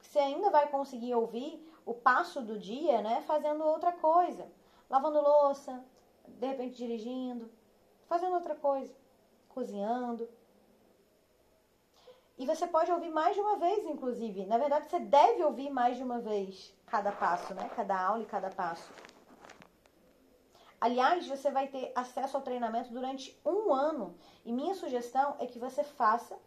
Você 0.00 0.20
ainda 0.20 0.48
vai 0.48 0.68
conseguir 0.68 1.12
ouvir 1.12 1.68
o 1.84 1.92
passo 1.92 2.40
do 2.40 2.56
dia, 2.56 3.02
né, 3.02 3.20
fazendo 3.22 3.64
outra 3.64 3.90
coisa, 3.90 4.46
lavando 4.88 5.20
louça, 5.20 5.84
de 6.24 6.46
repente 6.46 6.76
dirigindo, 6.76 7.50
fazendo 8.06 8.34
outra 8.34 8.54
coisa, 8.54 8.94
cozinhando. 9.48 10.28
E 12.38 12.46
você 12.46 12.68
pode 12.68 12.92
ouvir 12.92 13.10
mais 13.10 13.34
de 13.34 13.40
uma 13.40 13.56
vez, 13.56 13.84
inclusive. 13.86 14.46
Na 14.46 14.56
verdade, 14.56 14.88
você 14.88 15.00
deve 15.00 15.42
ouvir 15.42 15.68
mais 15.68 15.96
de 15.96 16.04
uma 16.04 16.20
vez 16.20 16.72
cada 16.86 17.10
passo, 17.10 17.54
né? 17.54 17.68
Cada 17.74 18.00
aula 18.00 18.22
e 18.22 18.26
cada 18.26 18.50
passo. 18.50 18.88
Aliás, 20.80 21.26
você 21.26 21.50
vai 21.50 21.68
ter 21.68 21.92
acesso 21.94 22.36
ao 22.36 22.42
treinamento 22.42 22.90
durante 22.90 23.38
um 23.44 23.72
ano. 23.72 24.16
E 24.44 24.52
minha 24.52 24.74
sugestão 24.74 25.36
é 25.38 25.46
que 25.46 25.58
você 25.58 25.84
faça 25.84 26.38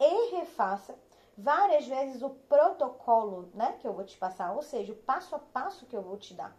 e 0.00 0.36
refaça 0.36 0.98
várias 1.36 1.86
vezes 1.86 2.22
o 2.22 2.30
protocolo, 2.30 3.50
né, 3.54 3.76
que 3.80 3.86
eu 3.86 3.92
vou 3.92 4.04
te 4.04 4.16
passar, 4.16 4.52
ou 4.52 4.62
seja, 4.62 4.92
o 4.92 4.96
passo 4.96 5.34
a 5.34 5.38
passo 5.38 5.86
que 5.86 5.96
eu 5.96 6.02
vou 6.02 6.16
te 6.16 6.34
dar 6.34 6.56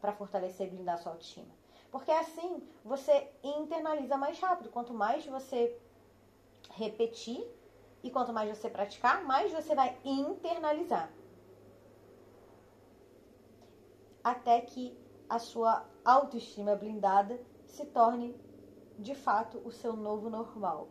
para 0.00 0.12
fortalecer 0.12 0.66
e 0.66 0.70
blindar 0.70 0.98
sua 0.98 1.12
autoestima. 1.12 1.54
Porque 1.90 2.10
assim 2.10 2.62
você 2.84 3.30
internaliza 3.42 4.16
mais 4.16 4.38
rápido. 4.38 4.70
Quanto 4.70 4.92
mais 4.92 5.24
você 5.24 5.76
repetir 6.70 7.46
e 8.02 8.10
quanto 8.10 8.32
mais 8.32 8.48
você 8.50 8.68
praticar, 8.68 9.24
mais 9.24 9.52
você 9.52 9.74
vai 9.74 9.96
internalizar. 10.04 11.10
Até 14.22 14.60
que 14.60 14.98
a 15.28 15.38
sua 15.38 15.84
autoestima 16.04 16.74
blindada 16.74 17.40
se 17.66 17.84
torne 17.86 18.34
de 18.98 19.14
fato 19.14 19.60
o 19.64 19.70
seu 19.70 19.94
novo 19.94 20.30
normal. 20.30 20.88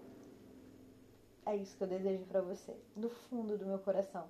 É 1.45 1.55
isso 1.55 1.77
que 1.77 1.83
eu 1.83 1.87
desejo 1.87 2.25
para 2.25 2.41
você, 2.41 2.75
do 2.95 3.09
fundo 3.09 3.57
do 3.57 3.65
meu 3.65 3.79
coração. 3.79 4.29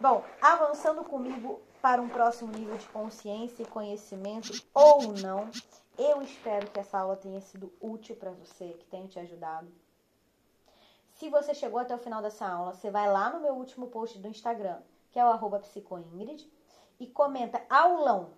Bom, 0.00 0.24
avançando 0.40 1.04
comigo 1.04 1.62
para 1.80 2.02
um 2.02 2.08
próximo 2.08 2.52
nível 2.52 2.76
de 2.76 2.86
consciência 2.88 3.62
e 3.62 3.66
conhecimento 3.66 4.52
ou 4.74 5.12
não, 5.12 5.50
eu 5.96 6.20
espero 6.20 6.70
que 6.70 6.80
essa 6.80 6.98
aula 6.98 7.16
tenha 7.16 7.40
sido 7.40 7.72
útil 7.80 8.16
para 8.16 8.32
você, 8.32 8.74
que 8.74 8.86
tenha 8.86 9.06
te 9.06 9.18
ajudado. 9.18 9.72
Se 11.12 11.30
você 11.30 11.54
chegou 11.54 11.78
até 11.78 11.94
o 11.94 11.98
final 11.98 12.20
dessa 12.20 12.46
aula, 12.46 12.74
você 12.74 12.90
vai 12.90 13.10
lá 13.10 13.30
no 13.30 13.40
meu 13.40 13.54
último 13.54 13.86
post 13.86 14.18
do 14.18 14.28
Instagram, 14.28 14.80
que 15.10 15.18
é 15.18 15.24
o 15.24 15.28
arroba 15.28 15.60
psicoingrid, 15.60 16.50
e 16.98 17.06
comenta 17.06 17.64
aulão. 17.68 18.30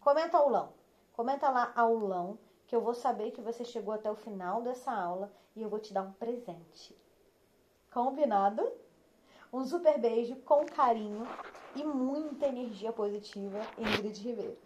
Comenta 0.00 0.38
aulão. 0.38 0.72
Comenta 1.12 1.48
lá 1.50 1.72
aulão, 1.76 2.38
que 2.66 2.74
eu 2.74 2.80
vou 2.80 2.94
saber 2.94 3.30
que 3.30 3.40
você 3.40 3.64
chegou 3.64 3.94
até 3.94 4.10
o 4.10 4.16
final 4.16 4.62
dessa 4.62 4.92
aula 4.92 5.32
e 5.54 5.62
eu 5.62 5.68
vou 5.68 5.78
te 5.78 5.92
dar 5.92 6.02
um 6.02 6.12
presente. 6.12 6.96
Combinado? 7.92 8.68
Um 9.52 9.64
super 9.64 9.98
beijo 10.00 10.34
com 10.36 10.66
carinho 10.66 11.26
e 11.76 11.84
muita 11.84 12.46
energia 12.46 12.92
positiva, 12.92 13.60
Ingrid 13.78 14.20
Ribeiro. 14.20 14.58